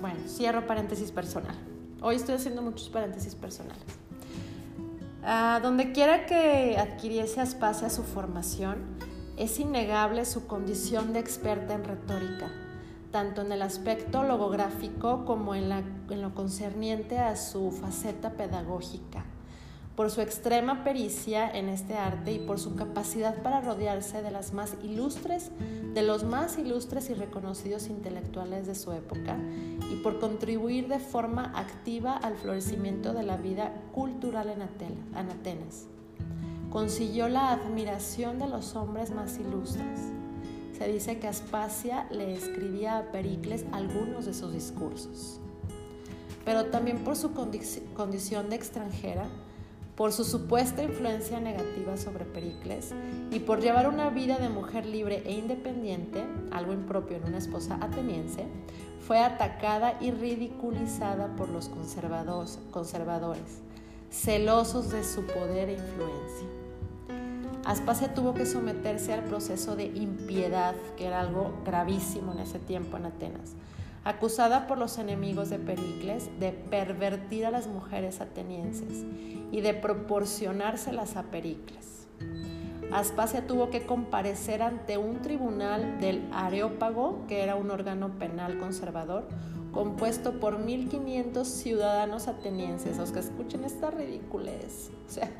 Bueno, 0.00 0.18
cierro 0.28 0.66
paréntesis 0.66 1.10
personal. 1.10 1.56
Hoy 2.02 2.16
estoy 2.16 2.34
haciendo 2.34 2.60
muchos 2.60 2.90
paréntesis 2.90 3.34
personales. 3.34 3.82
Donde 5.62 5.92
quiera 5.92 6.26
que 6.26 6.76
adquiriese 6.76 7.40
Aspasia 7.40 7.88
su 7.88 8.02
formación, 8.02 8.76
es 9.38 9.58
innegable 9.58 10.26
su 10.26 10.46
condición 10.46 11.14
de 11.14 11.20
experta 11.20 11.74
en 11.74 11.84
retórica, 11.84 12.50
tanto 13.14 13.42
en 13.42 13.52
el 13.52 13.62
aspecto 13.62 14.24
logográfico 14.24 15.24
como 15.24 15.54
en 15.54 15.70
lo 16.08 16.34
concerniente 16.34 17.20
a 17.20 17.36
su 17.36 17.70
faceta 17.70 18.32
pedagógica 18.32 19.24
por 19.94 20.10
su 20.10 20.20
extrema 20.20 20.82
pericia 20.82 21.48
en 21.48 21.68
este 21.68 21.94
arte 21.94 22.32
y 22.32 22.40
por 22.40 22.58
su 22.58 22.74
capacidad 22.74 23.40
para 23.44 23.60
rodearse 23.60 24.20
de 24.20 24.32
las 24.32 24.52
más 24.52 24.74
ilustres, 24.82 25.52
de 25.94 26.02
los 26.02 26.24
más 26.24 26.58
ilustres 26.58 27.10
y 27.10 27.14
reconocidos 27.14 27.86
intelectuales 27.86 28.66
de 28.66 28.74
su 28.74 28.90
época 28.90 29.38
y 29.92 30.02
por 30.02 30.18
contribuir 30.18 30.88
de 30.88 30.98
forma 30.98 31.52
activa 31.54 32.16
al 32.16 32.34
florecimiento 32.34 33.12
de 33.12 33.22
la 33.22 33.36
vida 33.36 33.72
cultural 33.92 34.50
en 34.50 34.62
Atenas. 34.62 35.86
Consiguió 36.68 37.28
la 37.28 37.52
admiración 37.52 38.40
de 38.40 38.48
los 38.48 38.74
hombres 38.74 39.12
más 39.12 39.38
ilustres. 39.38 40.00
Se 40.76 40.88
dice 40.88 41.18
que 41.18 41.28
Aspasia 41.28 42.06
le 42.10 42.34
escribía 42.34 42.98
a 42.98 43.12
Pericles 43.12 43.64
algunos 43.72 44.26
de 44.26 44.34
sus 44.34 44.52
discursos. 44.52 45.40
Pero 46.44 46.66
también 46.66 47.04
por 47.04 47.16
su 47.16 47.32
condición 47.32 48.50
de 48.50 48.56
extranjera, 48.56 49.28
por 49.96 50.12
su 50.12 50.24
supuesta 50.24 50.82
influencia 50.82 51.38
negativa 51.38 51.96
sobre 51.96 52.24
Pericles 52.24 52.92
y 53.30 53.38
por 53.38 53.60
llevar 53.60 53.88
una 53.88 54.10
vida 54.10 54.38
de 54.38 54.48
mujer 54.48 54.84
libre 54.84 55.22
e 55.24 55.32
independiente, 55.32 56.24
algo 56.50 56.72
impropio 56.72 57.16
en 57.18 57.24
una 57.24 57.38
esposa 57.38 57.78
ateniense, 57.80 58.46
fue 59.06 59.20
atacada 59.20 59.96
y 60.00 60.10
ridiculizada 60.10 61.36
por 61.36 61.48
los 61.50 61.68
conservadores, 61.68 62.58
celosos 64.10 64.90
de 64.90 65.04
su 65.04 65.24
poder 65.24 65.68
e 65.68 65.74
influencia. 65.74 66.63
Aspasia 67.64 68.12
tuvo 68.12 68.34
que 68.34 68.44
someterse 68.44 69.14
al 69.14 69.24
proceso 69.24 69.74
de 69.74 69.86
impiedad, 69.86 70.74
que 70.96 71.06
era 71.06 71.20
algo 71.20 71.54
gravísimo 71.64 72.32
en 72.32 72.40
ese 72.40 72.58
tiempo 72.58 72.98
en 72.98 73.06
Atenas, 73.06 73.54
acusada 74.04 74.66
por 74.66 74.76
los 74.76 74.98
enemigos 74.98 75.48
de 75.48 75.58
Pericles 75.58 76.28
de 76.38 76.52
pervertir 76.52 77.46
a 77.46 77.50
las 77.50 77.66
mujeres 77.66 78.20
atenienses 78.20 79.04
y 79.50 79.62
de 79.62 79.72
proporcionárselas 79.72 81.16
a 81.16 81.22
Pericles. 81.24 82.06
Aspasia 82.92 83.46
tuvo 83.46 83.70
que 83.70 83.86
comparecer 83.86 84.62
ante 84.62 84.98
un 84.98 85.22
tribunal 85.22 86.00
del 86.00 86.28
Areópago, 86.32 87.24
que 87.26 87.42
era 87.42 87.56
un 87.56 87.70
órgano 87.70 88.18
penal 88.18 88.58
conservador, 88.58 89.26
compuesto 89.72 90.38
por 90.38 90.58
1.500 90.58 91.44
ciudadanos 91.44 92.28
atenienses. 92.28 92.98
Los 92.98 93.10
que 93.10 93.20
escuchen 93.20 93.64
esta 93.64 93.90
ridiculez. 93.90 94.90
O 95.08 95.10
sea, 95.10 95.30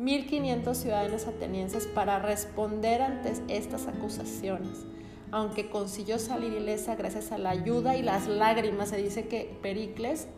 1.500 0.00 0.74
ciudadanos 0.74 1.26
atenienses 1.26 1.86
para 1.86 2.18
responder 2.18 3.02
ante 3.02 3.32
estas 3.48 3.86
acusaciones 3.86 4.86
aunque 5.32 5.70
consiguió 5.70 6.18
salir 6.18 6.52
ilesa 6.52 6.96
gracias 6.96 7.32
a 7.32 7.38
la 7.38 7.50
ayuda 7.50 7.96
y 7.96 8.02
las 8.02 8.26
lágrimas. 8.26 8.90
Se 8.90 8.96
dice 8.96 9.28
que 9.28 9.56
Pericles 9.62 10.28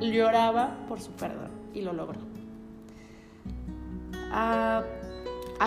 lloraba 0.00 0.86
por 0.88 1.00
su 1.00 1.10
perdón 1.12 1.50
y 1.72 1.82
lo 1.82 1.92
logró. 1.92 2.20
¿A, 4.30 4.84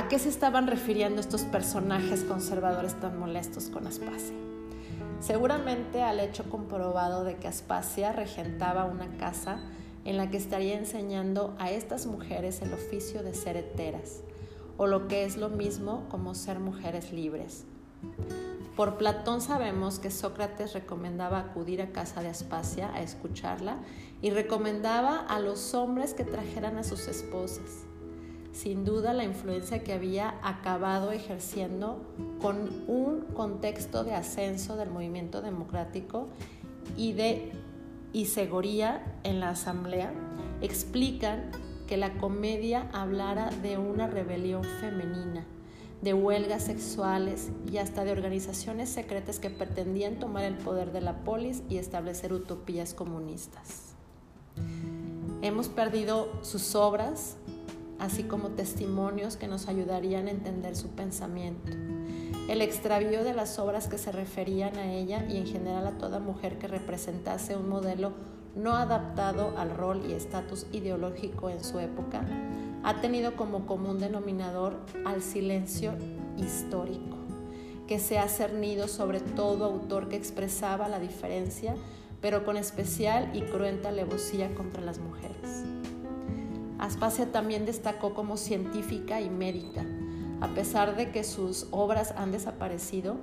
qué 0.10 0.20
se 0.20 0.30
estaban 0.30 0.68
refiriendo 0.68 1.20
estos 1.20 1.44
personajes 1.44 2.24
conservadores 2.24 3.00
tan 3.00 3.20
molestos 3.20 3.70
con 3.70 3.88
Aspasia? 3.88 4.36
Seguramente 5.20 6.04
al 6.04 6.20
hecho 6.20 6.50
comprobado 6.50 7.24
de 7.24 7.38
que 7.38 7.48
Aspasia 7.48 8.12
regentaba 8.12 8.86
una 8.86 9.08
casa 9.18 9.60
en 10.08 10.18
la 10.18 10.32
que 10.32 10.38
estaría 10.38 10.78
enseñando 10.80 11.56
a 11.60 11.70
estas 11.70 12.08
mujeres 12.08 12.64
el 12.64 12.74
oficio 12.74 13.22
de 13.22 13.36
ser 13.36 13.58
heteras, 13.58 14.22
o 14.78 14.88
lo 14.88 15.08
que 15.08 15.26
es 15.26 15.38
lo 15.38 15.50
mismo 15.50 16.06
como 16.10 16.34
ser 16.34 16.60
mujeres 16.60 17.14
libres 17.14 17.66
por 18.78 18.98
Platón 18.98 19.42
sabemos 19.42 19.98
que 19.98 20.12
Sócrates 20.12 20.74
recomendaba 20.74 21.40
acudir 21.40 21.82
a 21.82 21.92
casa 21.92 22.22
de 22.22 22.30
Aspasia 22.30 22.94
a 22.94 23.02
escucharla 23.02 23.80
y 24.22 24.30
recomendaba 24.30 25.18
a 25.18 25.40
los 25.40 25.74
hombres 25.74 26.14
que 26.14 26.24
trajeran 26.24 26.78
a 26.78 26.84
sus 26.84 27.08
esposas. 27.08 27.86
Sin 28.54 28.86
duda 28.86 29.14
la 29.14 29.24
influencia 29.24 29.84
que 29.84 29.94
había 29.94 30.36
acabado 30.44 31.12
ejerciendo 31.12 32.06
con 32.40 32.86
un 32.88 33.22
contexto 33.34 34.04
de 34.04 34.14
ascenso 34.14 34.76
del 34.76 34.92
movimiento 34.92 35.42
democrático 35.42 36.28
y 36.96 37.14
de 37.14 37.52
isegoría 38.22 39.20
en 39.24 39.40
la 39.40 39.50
asamblea 39.50 40.12
explican 40.62 41.52
que 41.88 41.98
la 41.98 42.18
comedia 42.18 42.90
hablara 42.92 43.50
de 43.50 43.78
una 43.78 44.08
rebelión 44.08 44.64
femenina 44.64 45.46
de 46.02 46.14
huelgas 46.14 46.64
sexuales 46.64 47.50
y 47.72 47.78
hasta 47.78 48.04
de 48.04 48.12
organizaciones 48.12 48.90
secretas 48.90 49.40
que 49.40 49.50
pretendían 49.50 50.20
tomar 50.20 50.44
el 50.44 50.56
poder 50.56 50.92
de 50.92 51.02
la 51.02 51.24
polis 51.24 51.64
y 51.70 51.78
establecer 51.78 52.34
utopías 52.34 52.94
comunistas. 52.94 53.96
Hemos 55.42 55.70
perdido 55.70 56.30
sus 56.44 56.76
obras, 56.76 57.38
así 58.00 58.24
como 58.24 58.50
testimonios 58.50 59.38
que 59.38 59.48
nos 59.48 59.68
ayudarían 59.68 60.28
a 60.28 60.32
entender 60.32 60.76
su 60.76 60.90
pensamiento. 60.90 61.72
El 62.48 62.62
extravío 62.62 63.26
de 63.26 63.34
las 63.34 63.60
obras 63.60 63.90
que 63.90 63.98
se 63.98 64.14
referían 64.14 64.78
a 64.78 64.94
ella 64.94 65.26
y 65.28 65.36
en 65.36 65.46
general 65.46 65.86
a 65.86 65.98
toda 65.98 66.20
mujer 66.20 66.58
que 66.58 66.68
representase 66.68 67.58
un 67.58 67.68
modelo 67.68 68.14
no 68.56 68.76
adaptado 68.76 69.54
al 69.58 69.76
rol 69.76 70.06
y 70.10 70.14
estatus 70.14 70.66
ideológico 70.72 71.50
en 71.50 71.62
su 71.64 71.80
época, 71.80 72.26
ha 72.84 73.02
tenido 73.02 73.36
como 73.36 73.66
común 73.66 74.00
denominador 74.00 74.80
al 75.06 75.22
silencio 75.22 75.94
histórico, 76.38 77.18
que 77.86 78.00
se 78.00 78.18
ha 78.18 78.30
cernido 78.30 78.88
sobre 78.88 79.20
todo 79.20 79.66
autor 79.66 80.08
que 80.08 80.16
expresaba 80.16 80.88
la 80.88 81.00
diferencia, 81.00 81.76
pero 82.22 82.46
con 82.46 82.56
especial 82.56 83.30
y 83.36 83.42
cruenta 83.42 83.90
alevosía 83.90 84.56
contra 84.56 84.82
las 84.82 85.00
mujeres. 85.00 85.66
Aspasia 86.80 87.32
también 87.32 87.66
destacó 87.66 88.14
como 88.14 88.38
científica 88.38 89.20
y 89.20 89.30
médica. 89.30 89.86
A 90.40 90.50
pesar 90.50 90.96
de 90.96 91.12
que 91.12 91.24
sus 91.24 91.68
obras 91.72 92.14
han 92.16 92.32
desaparecido, 92.32 93.18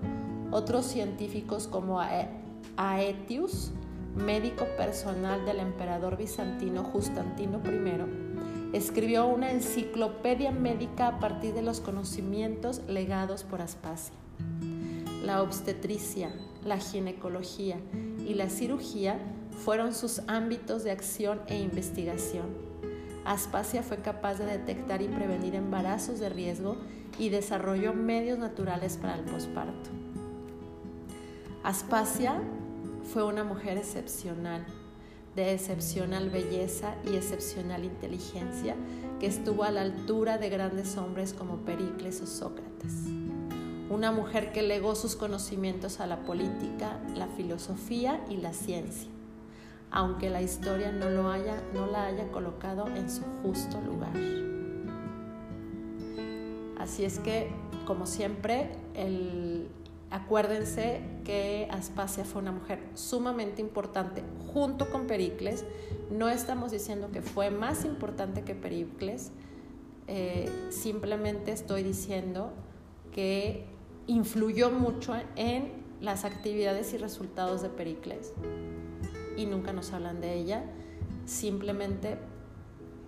otros 0.51 0.87
científicos 0.87 1.69
como 1.69 2.01
Aetius, 2.77 3.71
médico 4.17 4.67
personal 4.77 5.45
del 5.45 5.61
emperador 5.61 6.17
bizantino 6.17 6.83
Justantino 6.85 7.61
I, 7.65 8.77
escribió 8.77 9.27
una 9.27 9.53
enciclopedia 9.53 10.51
médica 10.51 11.07
a 11.07 11.19
partir 11.21 11.55
de 11.55 11.63
los 11.63 11.81
conocimientos 11.81 12.83
legados 12.89 13.45
por 13.45 13.63
Aspasia. 13.63 14.15
La 15.25 15.41
obstetricia, 15.43 16.33
la 16.65 16.79
ginecología 16.79 17.79
y 18.27 18.35
la 18.35 18.51
cirugía 18.51 19.19
fueron 19.65 19.95
sus 19.95 20.21
ámbitos 20.27 20.83
de 20.83 20.91
acción 20.91 21.41
e 21.47 21.59
investigación. 21.59 22.47
Aspasia 23.25 23.83
fue 23.83 23.99
capaz 23.99 24.35
de 24.35 24.47
detectar 24.47 25.01
y 25.01 25.09
prevenir 25.09 25.55
embarazos 25.55 26.19
de 26.19 26.29
riesgo 26.29 26.77
y 27.19 27.29
desarrolló 27.29 27.95
medios 27.95 28.39
naturales 28.39 28.97
para 28.97 29.17
el 29.17 29.25
posparto. 29.25 29.91
Aspasia 31.63 32.41
fue 33.13 33.25
una 33.25 33.45
mujer 33.45 33.79
excepcional 33.79 34.67
de 35.35 35.53
excepcional 35.53 36.31
belleza 36.31 36.95
y 37.11 37.17
excepcional 37.17 37.85
inteligencia 37.85 38.77
que 39.19 39.27
estuvo 39.27 39.65
a 39.65 39.71
la 39.71 39.83
altura 39.83 40.39
de 40.39 40.49
grandes 40.49 40.97
hombres 40.97 41.33
como 41.33 41.59
Pericles 41.59 42.21
o 42.21 42.27
Sócrates. 42.27 42.93
Una 43.91 44.13
mujer 44.13 44.53
que 44.53 44.63
legó 44.63 44.95
sus 44.95 45.17
conocimientos 45.17 46.01
a 46.01 46.07
la 46.07 46.21
política, 46.21 47.01
la 47.15 47.29
filosofía 47.29 48.25
y 48.31 48.37
la 48.37 48.53
ciencia, 48.53 49.11
aunque 49.91 50.31
la 50.31 50.43
historia 50.43 50.91
no, 50.91 51.11
lo 51.11 51.31
haya, 51.31 51.63
no 51.75 51.87
la 51.87 52.07
haya 52.07 52.31
colocado 52.31 52.87
en 52.89 53.11
su 53.11 53.23
justo 53.43 53.81
lugar. 53.81 54.54
Así 56.85 57.03
es 57.07 57.19
que, 57.19 57.49
como 57.87 58.07
siempre, 58.07 58.71
Acuérdense 60.11 61.01
que 61.25 61.67
Aspasia 61.73 62.25
fue 62.25 62.43
una 62.43 62.53
mujer 62.53 62.79
sumamente 62.95 63.61
importante 63.61 64.23
junto 64.53 64.89
con 64.91 65.09
Pericles. 65.09 65.65
No 66.11 66.29
estamos 66.29 66.71
diciendo 66.71 67.11
que 67.11 67.21
fue 67.21 67.51
más 67.51 67.85
importante 67.85 68.43
que 68.43 68.55
Pericles. 68.55 69.33
eh, 70.07 70.49
simplemente 70.71 71.51
estoy 71.51 71.83
diciendo 71.83 72.53
que 73.13 73.65
influyó 74.07 74.71
mucho 74.71 75.15
en 75.35 75.73
las 76.01 76.25
actividades 76.25 76.93
y 76.93 76.99
resultados 76.99 77.63
de 77.63 77.71
Pericles 77.71 78.35
y 79.37 79.47
nunca 79.47 79.73
nos 79.73 79.93
hablan 79.93 80.21
de 80.21 80.35
ella, 80.35 80.63
simplemente 81.25 82.19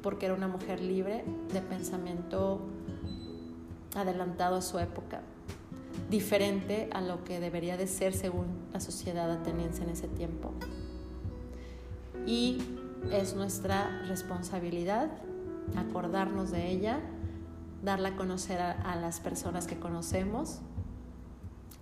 porque 0.02 0.26
era 0.26 0.34
una 0.34 0.48
mujer 0.48 0.80
libre, 0.80 1.24
de 1.52 1.60
pensamiento 1.60 2.62
adelantado 3.96 4.56
a 4.56 4.62
su 4.62 4.78
época, 4.78 5.22
diferente 6.10 6.88
a 6.92 7.00
lo 7.00 7.24
que 7.24 7.40
debería 7.40 7.76
de 7.76 7.86
ser 7.86 8.12
según 8.12 8.46
la 8.72 8.80
sociedad 8.80 9.30
ateniense 9.30 9.82
en 9.82 9.90
ese 9.90 10.08
tiempo. 10.08 10.52
Y 12.26 12.62
es 13.12 13.34
nuestra 13.34 14.02
responsabilidad 14.06 15.10
acordarnos 15.76 16.50
de 16.50 16.70
ella, 16.70 17.00
darla 17.82 18.10
a 18.10 18.16
conocer 18.16 18.60
a, 18.60 18.72
a 18.72 18.96
las 18.96 19.20
personas 19.20 19.66
que 19.66 19.78
conocemos 19.78 20.60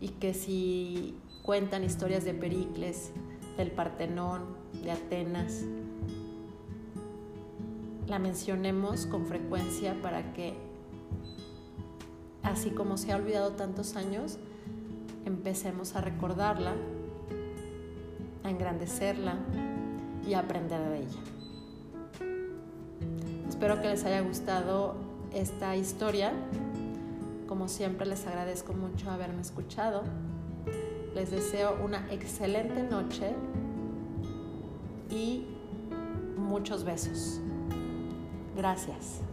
y 0.00 0.08
que 0.08 0.34
si 0.34 1.18
cuentan 1.42 1.84
historias 1.84 2.24
de 2.24 2.34
Pericles, 2.34 3.12
del 3.56 3.70
Partenón, 3.70 4.56
de 4.82 4.90
Atenas, 4.90 5.64
la 8.06 8.18
mencionemos 8.18 9.06
con 9.06 9.26
frecuencia 9.26 10.00
para 10.02 10.32
que, 10.32 10.54
así 12.44 12.70
como 12.70 12.96
se 12.96 13.12
ha 13.12 13.16
olvidado 13.16 13.52
tantos 13.52 13.96
años, 13.96 14.38
empecemos 15.24 15.96
a 15.96 16.00
recordarla, 16.00 16.74
a 18.42 18.50
engrandecerla 18.50 19.36
y 20.26 20.34
a 20.34 20.40
aprender 20.40 20.80
de 20.88 20.98
ella. 20.98 21.20
Espero 23.48 23.80
que 23.80 23.88
les 23.88 24.04
haya 24.04 24.20
gustado 24.20 24.94
esta 25.32 25.76
historia. 25.76 26.32
Como 27.48 27.68
siempre 27.68 28.06
les 28.06 28.26
agradezco 28.26 28.72
mucho 28.72 29.10
haberme 29.10 29.42
escuchado. 29.42 30.02
Les 31.14 31.30
deseo 31.30 31.76
una 31.82 32.06
excelente 32.12 32.82
noche 32.82 33.32
y 35.10 35.46
muchos 36.36 36.84
besos. 36.84 37.40
Gracias. 38.56 39.23